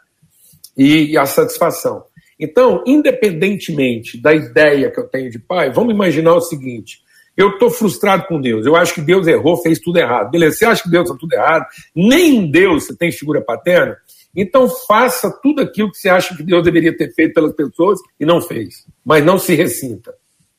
[0.77, 2.03] e, e a satisfação.
[2.39, 6.99] Então, independentemente da ideia que eu tenho de pai, vamos imaginar o seguinte:
[7.35, 10.31] eu estou frustrado com Deus, eu acho que Deus errou, fez tudo errado.
[10.31, 11.65] Beleza, você acha que Deus está tudo errado?
[11.93, 13.97] Nem em Deus você tem figura paterna?
[14.35, 18.25] Então faça tudo aquilo que você acha que Deus deveria ter feito pelas pessoas e
[18.25, 18.85] não fez.
[19.03, 20.13] Mas não se ressinta.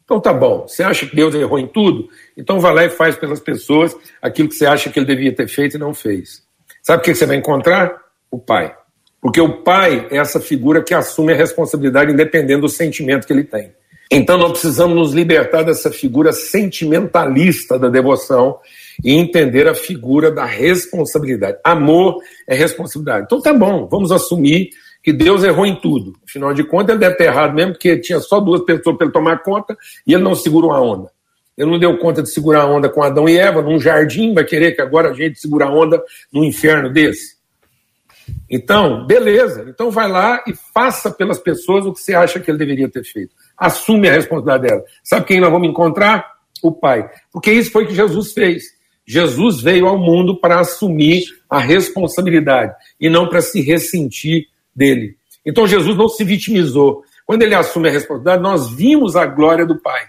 [0.04, 2.08] Então tá bom, você acha que Deus errou em tudo?
[2.36, 5.48] Então vá lá e faz pelas pessoas aquilo que você acha que ele devia ter
[5.48, 6.42] feito e não fez.
[6.82, 8.00] Sabe o que você vai encontrar?
[8.30, 8.74] O pai.
[9.20, 13.42] Porque o pai é essa figura que assume a responsabilidade independente do sentimento que ele
[13.42, 13.72] tem.
[14.10, 18.58] Então nós precisamos nos libertar dessa figura sentimentalista da devoção
[19.04, 21.58] e entender a figura da responsabilidade.
[21.64, 23.24] Amor é responsabilidade.
[23.26, 24.70] Então tá bom, vamos assumir
[25.02, 26.14] que Deus errou em tudo.
[26.28, 29.12] Afinal de contas, ele deve ter errado mesmo, porque tinha só duas pessoas para ele
[29.12, 29.76] tomar conta
[30.06, 31.10] e ele não segurou a onda.
[31.56, 34.44] Ele não deu conta de segurar a onda com Adão e Eva num jardim, vai
[34.44, 36.02] querer que agora a gente segure a onda
[36.32, 37.36] num inferno desse?
[38.50, 39.64] Então, beleza.
[39.68, 43.04] Então vai lá e faça pelas pessoas o que você acha que ele deveria ter
[43.04, 43.34] feito.
[43.56, 44.84] Assume a responsabilidade dela.
[45.02, 46.36] Sabe quem nós vamos encontrar?
[46.62, 47.08] O Pai.
[47.32, 48.64] Porque isso foi o que Jesus fez.
[49.06, 55.16] Jesus veio ao mundo para assumir a responsabilidade e não para se ressentir dele.
[55.44, 57.04] Então Jesus não se vitimizou.
[57.24, 60.08] Quando ele assume a responsabilidade, nós vimos a glória do Pai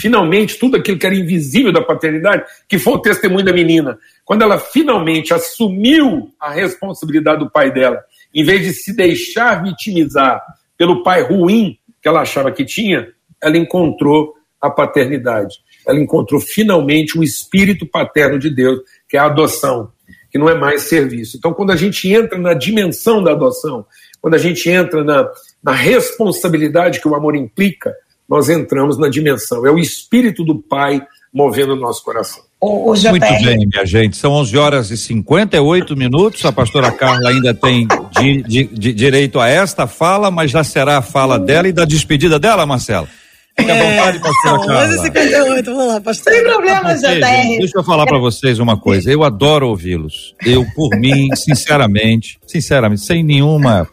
[0.00, 3.98] finalmente tudo aquilo que era invisível da paternidade, que foi o testemunho da menina.
[4.24, 8.00] Quando ela finalmente assumiu a responsabilidade do pai dela,
[8.32, 10.40] em vez de se deixar vitimizar
[10.76, 13.08] pelo pai ruim que ela achava que tinha,
[13.42, 15.56] ela encontrou a paternidade.
[15.86, 19.90] Ela encontrou finalmente o espírito paterno de Deus, que é a adoção,
[20.30, 21.36] que não é mais serviço.
[21.36, 23.86] Então, quando a gente entra na dimensão da adoção,
[24.20, 25.30] quando a gente entra na,
[25.62, 27.94] na responsabilidade que o amor implica,
[28.28, 29.66] nós entramos na dimensão.
[29.66, 31.00] É o espírito do Pai
[31.32, 32.42] movendo o nosso coração.
[32.60, 34.16] O, o Muito bem, minha gente.
[34.16, 36.44] São 11 horas e 58 minutos.
[36.44, 37.86] A pastora Carla ainda tem
[38.18, 41.84] di, di, di, direito a esta fala, mas já será a fala dela e da
[41.84, 43.08] despedida dela, Marcela.
[43.56, 44.96] Fique à é, vontade, pastora Carla.
[44.96, 46.32] 11h58, vamos lá, pastor.
[46.32, 47.58] Sem problema, JR.
[47.58, 49.08] Deixa eu falar para vocês uma coisa.
[49.08, 50.34] Eu adoro ouvi-los.
[50.44, 53.88] Eu, por mim, sinceramente, sinceramente, sem nenhuma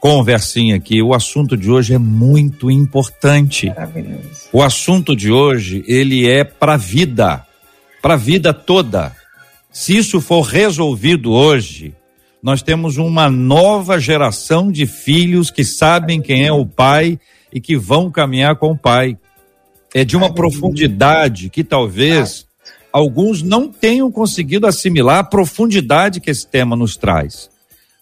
[0.00, 1.00] conversinha aqui.
[1.00, 3.72] O assunto de hoje é muito importante.
[4.52, 7.42] O assunto de hoje, ele é para vida,
[8.04, 9.16] para vida toda.
[9.72, 11.94] Se isso for resolvido hoje,
[12.42, 17.18] nós temos uma nova geração de filhos que sabem quem é o pai
[17.50, 19.16] e que vão caminhar com o pai.
[19.94, 22.46] É de uma profundidade que talvez
[22.92, 27.48] alguns não tenham conseguido assimilar a profundidade que esse tema nos traz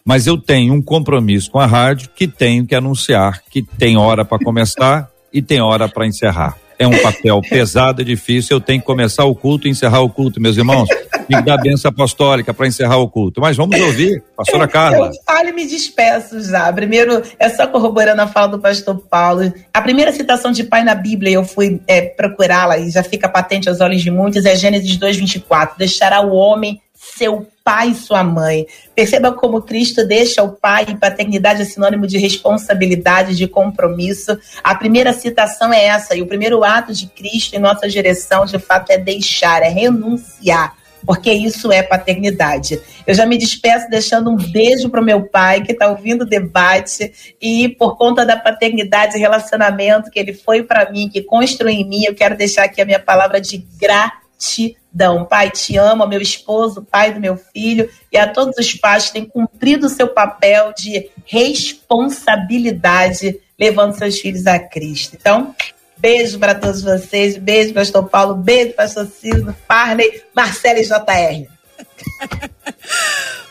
[0.05, 4.25] mas eu tenho um compromisso com a rádio que tenho que anunciar que tem hora
[4.25, 6.59] para começar e tem hora para encerrar.
[6.83, 8.57] É um papel pesado e difícil.
[8.57, 10.89] Eu tenho que começar o culto e encerrar o culto, meus irmãos.
[11.29, 13.41] Tem que dar a benção apostólica para encerrar o culto.
[13.41, 15.07] Mas vamos ouvir, pastora Carla.
[15.07, 16.73] Eu falo e me despeço já.
[16.73, 19.53] Primeiro, é só corroborando a fala do pastor Paulo.
[19.73, 23.69] A primeira citação de pai na Bíblia, eu fui é, procurá-la e já fica patente
[23.69, 25.75] aos olhos de muitos, é Gênesis 2,24.
[25.79, 26.81] Deixará o homem
[27.17, 28.67] seu pai e sua mãe.
[28.95, 34.39] Perceba como Cristo deixa o pai e paternidade é sinônimo de responsabilidade, de compromisso.
[34.63, 38.59] A primeira citação é essa, e o primeiro ato de Cristo em nossa direção, de
[38.59, 42.81] fato, é deixar, é renunciar porque isso é paternidade.
[43.05, 46.29] Eu já me despeço deixando um beijo para o meu pai, que está ouvindo o
[46.29, 51.75] debate, e por conta da paternidade e relacionamento que ele foi para mim, que construiu
[51.75, 55.25] em mim, eu quero deixar aqui a minha palavra de gratidão gratidão.
[55.25, 59.15] Pai, te amo, meu esposo, pai do meu filho, e a todos os pais que
[59.15, 65.17] têm cumprido o seu papel de responsabilidade, levando seus filhos a Cristo.
[65.19, 65.55] Então,
[65.97, 71.51] beijo para todos vocês, beijo, pastor Paulo, beijo, pastor Ciro, Farney, Marcelo e JR.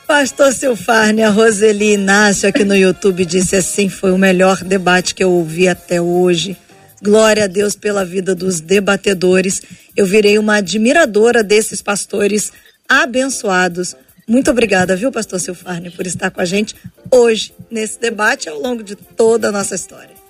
[0.08, 5.24] Pastor Silfarne, a Roseli Inácio aqui no YouTube disse assim: foi o melhor debate que
[5.24, 6.58] eu ouvi até hoje.
[7.04, 9.62] Glória a Deus pela vida dos debatedores.
[9.96, 12.52] Eu virei uma admiradora desses pastores
[12.88, 13.96] abençoados.
[14.28, 16.76] Muito obrigada, viu, pastor Silfarne, por estar com a gente
[17.10, 20.22] hoje nesse debate ao longo de toda a nossa história.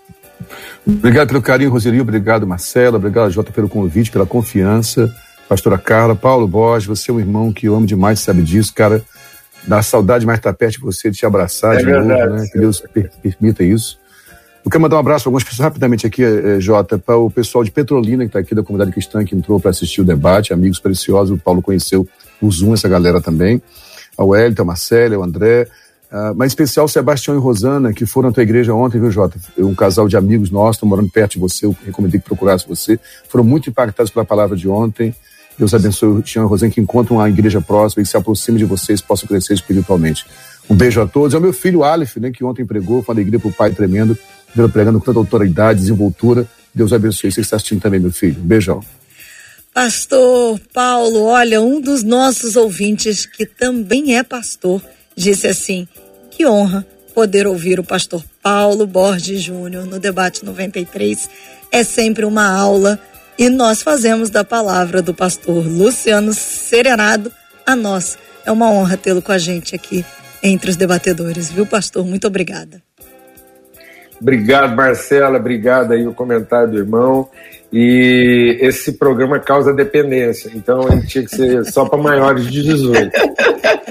[0.88, 2.02] Obrigado pelo carinho, Roseli.
[2.02, 2.98] Obrigado, Marcela.
[2.98, 5.14] Obrigado, Jota, pelo convite, pela confiança.
[5.48, 9.04] Pastora Carla, Paulo Borges, você é um irmão que eu amo demais, sabe disso, cara.
[9.68, 12.48] Dá saudade mais estar perto de você, de te abraçar é de verdade, novo, né?
[12.52, 12.82] Que Deus
[13.22, 14.00] permita isso.
[14.64, 17.64] Eu quero mandar um abraço para algumas pessoas rapidamente aqui, eh, Jota, para o pessoal
[17.64, 20.80] de Petrolina, que está aqui da comunidade cristã, que entrou para assistir o debate, amigos
[20.80, 22.08] preciosos, o Paulo conheceu
[22.40, 23.60] o Zoom, essa galera também,
[24.16, 25.68] ao Wellington, a Marcela, o André,
[26.12, 29.10] uh, mas em especial o Sebastião e Rosana, que foram à tua igreja ontem, viu,
[29.10, 29.40] Jota?
[29.58, 33.00] Um casal de amigos nossos, estão morando perto de você, eu recomendei que procurasse você,
[33.30, 35.16] foram muito impactados pela palavra de ontem.
[35.58, 38.60] Deus abençoe o Tião e o Rosana, que encontram uma igreja próxima e se aproxime
[38.60, 40.26] de vocês, possam crescer espiritualmente.
[40.70, 41.34] Um beijo a todos.
[41.34, 43.72] É o meu filho Aleph, né, que ontem pregou, foi uma alegria para o pai
[43.72, 44.18] tremendo
[44.56, 46.48] pelo pregando com tanta autoridade, desenvoltura.
[46.74, 47.32] Deus abençoe.
[47.32, 48.40] Você está assistindo também, meu filho.
[48.40, 48.84] Um beijão.
[49.74, 54.82] Pastor Paulo, olha, um dos nossos ouvintes, que também é pastor,
[55.16, 55.88] disse assim:
[56.30, 61.30] que honra poder ouvir o pastor Paulo Borges Júnior no debate 93.
[61.72, 63.00] É sempre uma aula
[63.38, 67.32] e nós fazemos da palavra do pastor Luciano Serenado
[67.66, 68.18] a nós.
[68.46, 70.04] É uma honra tê-lo com a gente aqui
[70.44, 72.06] entre os debatedores, viu, pastor?
[72.06, 72.82] Muito obrigada.
[74.22, 75.40] Obrigado, Marcela.
[75.40, 77.28] Obrigado aí o comentário do irmão.
[77.74, 83.12] E esse programa causa dependência, então ele tinha que ser só para maiores de 18.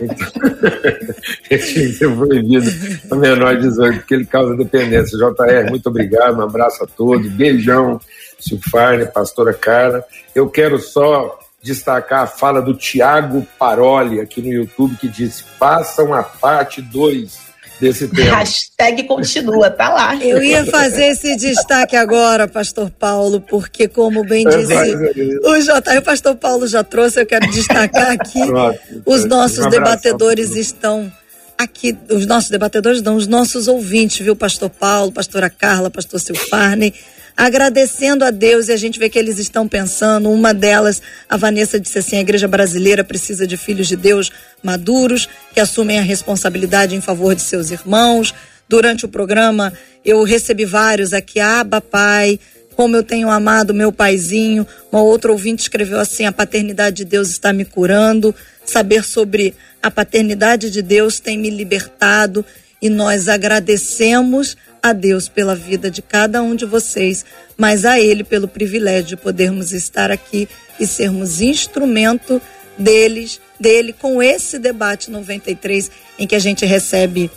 [0.03, 0.29] Então,
[1.51, 2.71] ele tinha que ser proibido
[3.09, 5.17] para menor de 18, porque ele causa dependência.
[5.17, 7.99] JR, muito obrigado, um abraço a todos, beijão,
[8.39, 10.05] Silfarne, pastora Cara.
[10.35, 16.13] Eu quero só destacar a fala do Tiago Paroli aqui no YouTube, que disse: façam
[16.13, 17.50] a parte 2
[17.81, 18.37] desse tema.
[18.37, 20.17] Hashtag continua, tá lá.
[20.17, 25.99] Eu ia fazer esse destaque agora, pastor Paulo, porque como bem é disse o J,
[25.99, 28.41] o pastor Paulo já trouxe, eu quero destacar aqui,
[29.07, 31.11] os nossos um debatedores estão
[31.59, 36.95] aqui, os nossos debatedores não, os nossos ouvintes, viu, pastor Paulo, pastora Carla, pastor Silfarne,
[37.37, 40.31] agradecendo a Deus e a gente vê que eles estão pensando.
[40.31, 44.31] Uma delas, a Vanessa disse assim: a igreja brasileira precisa de filhos de Deus
[44.63, 48.35] maduros que assumem a responsabilidade em favor de seus irmãos.
[48.69, 49.73] Durante o programa,
[50.05, 52.39] eu recebi vários aqui, Aba Pai,
[52.77, 54.67] como eu tenho amado meu paizinho.
[54.93, 58.35] Uma outra ouvinte escreveu assim: a paternidade de Deus está me curando.
[58.65, 62.45] Saber sobre a paternidade de Deus tem me libertado
[62.81, 67.25] e nós agradecemos a Deus pela vida de cada um de vocês,
[67.57, 72.41] mas a Ele pelo privilégio de podermos estar aqui e sermos instrumento
[72.79, 77.31] deles, dele com esse debate 93 em que a gente recebe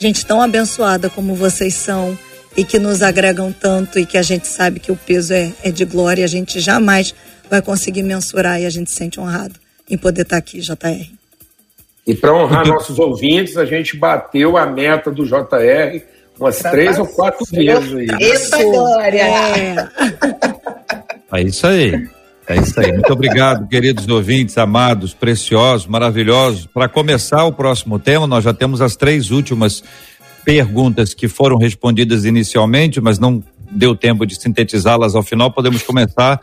[0.00, 2.18] gente tão abençoada como vocês são
[2.56, 5.70] e que nos agregam tanto e que a gente sabe que o peso é, é
[5.70, 7.14] de glória a gente jamais
[7.48, 9.54] vai conseguir mensurar e a gente se sente honrado
[9.88, 11.23] em poder estar aqui, JR.
[12.06, 16.02] E para honrar nossos ouvintes, a gente bateu a meta do JR
[16.38, 18.06] umas tá três ou quatro vezes aí.
[18.20, 19.22] Eita glória!
[19.22, 19.76] É.
[21.32, 22.08] é isso aí.
[22.46, 22.92] É isso aí.
[22.92, 26.66] Muito obrigado, queridos ouvintes, amados, preciosos, maravilhosos.
[26.66, 29.82] Para começar o próximo tema, nós já temos as três últimas
[30.44, 35.50] perguntas que foram respondidas inicialmente, mas não deu tempo de sintetizá-las ao final.
[35.50, 36.40] Podemos começar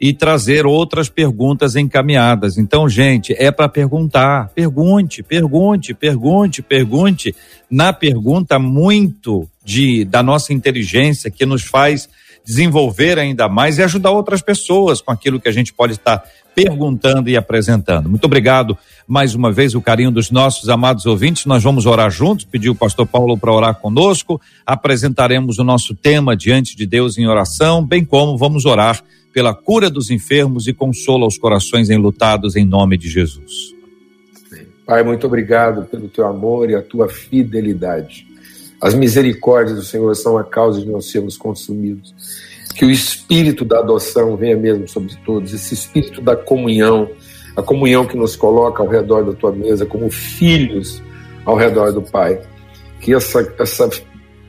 [0.00, 2.58] e trazer outras perguntas encaminhadas.
[2.58, 4.50] Então, gente, é para perguntar.
[4.54, 7.34] Pergunte, pergunte, pergunte, pergunte.
[7.70, 12.08] Na pergunta, muito de da nossa inteligência que nos faz
[12.44, 16.22] desenvolver ainda mais e ajudar outras pessoas com aquilo que a gente pode estar
[16.54, 18.08] perguntando e apresentando.
[18.08, 18.78] Muito obrigado
[19.08, 21.46] mais uma vez o carinho dos nossos amados ouvintes.
[21.46, 24.40] Nós vamos orar juntos, pediu o pastor Paulo para orar conosco.
[24.64, 29.02] Apresentaremos o nosso tema diante de Deus em oração, bem como vamos orar
[29.34, 33.74] pela cura dos enfermos e consola os corações enlutados em nome de Jesus.
[34.86, 38.28] Pai, muito obrigado pelo teu amor e a tua fidelidade.
[38.80, 42.14] As misericórdias do Senhor são a causa de nós sermos consumidos.
[42.76, 47.10] Que o espírito da adoção venha mesmo sobre todos, esse espírito da comunhão,
[47.56, 51.02] a comunhão que nos coloca ao redor da tua mesa como filhos
[51.44, 52.40] ao redor do Pai.
[53.00, 53.90] Que essa, essa,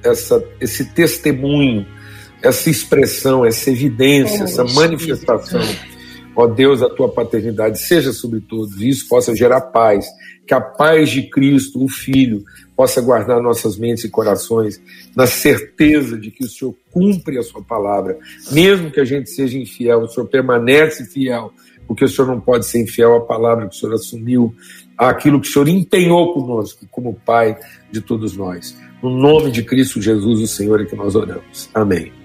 [0.04, 1.88] essa, esse testemunho
[2.46, 5.62] essa expressão, essa evidência, essa manifestação,
[6.36, 10.06] ó Deus, a tua paternidade seja sobre todos, e isso possa gerar paz,
[10.46, 12.44] que a paz de Cristo, o Filho,
[12.76, 14.80] possa guardar nossas mentes e corações
[15.16, 18.18] na certeza de que o Senhor cumpre a sua palavra,
[18.52, 21.52] mesmo que a gente seja infiel, o Senhor permanece fiel,
[21.88, 24.54] porque o Senhor não pode ser infiel à palavra que o Senhor assumiu,
[24.98, 27.58] àquilo que o Senhor empenhou conosco, como Pai
[27.92, 28.76] de todos nós.
[29.02, 31.70] No nome de Cristo Jesus, o Senhor, é que nós oramos.
[31.74, 32.25] Amém.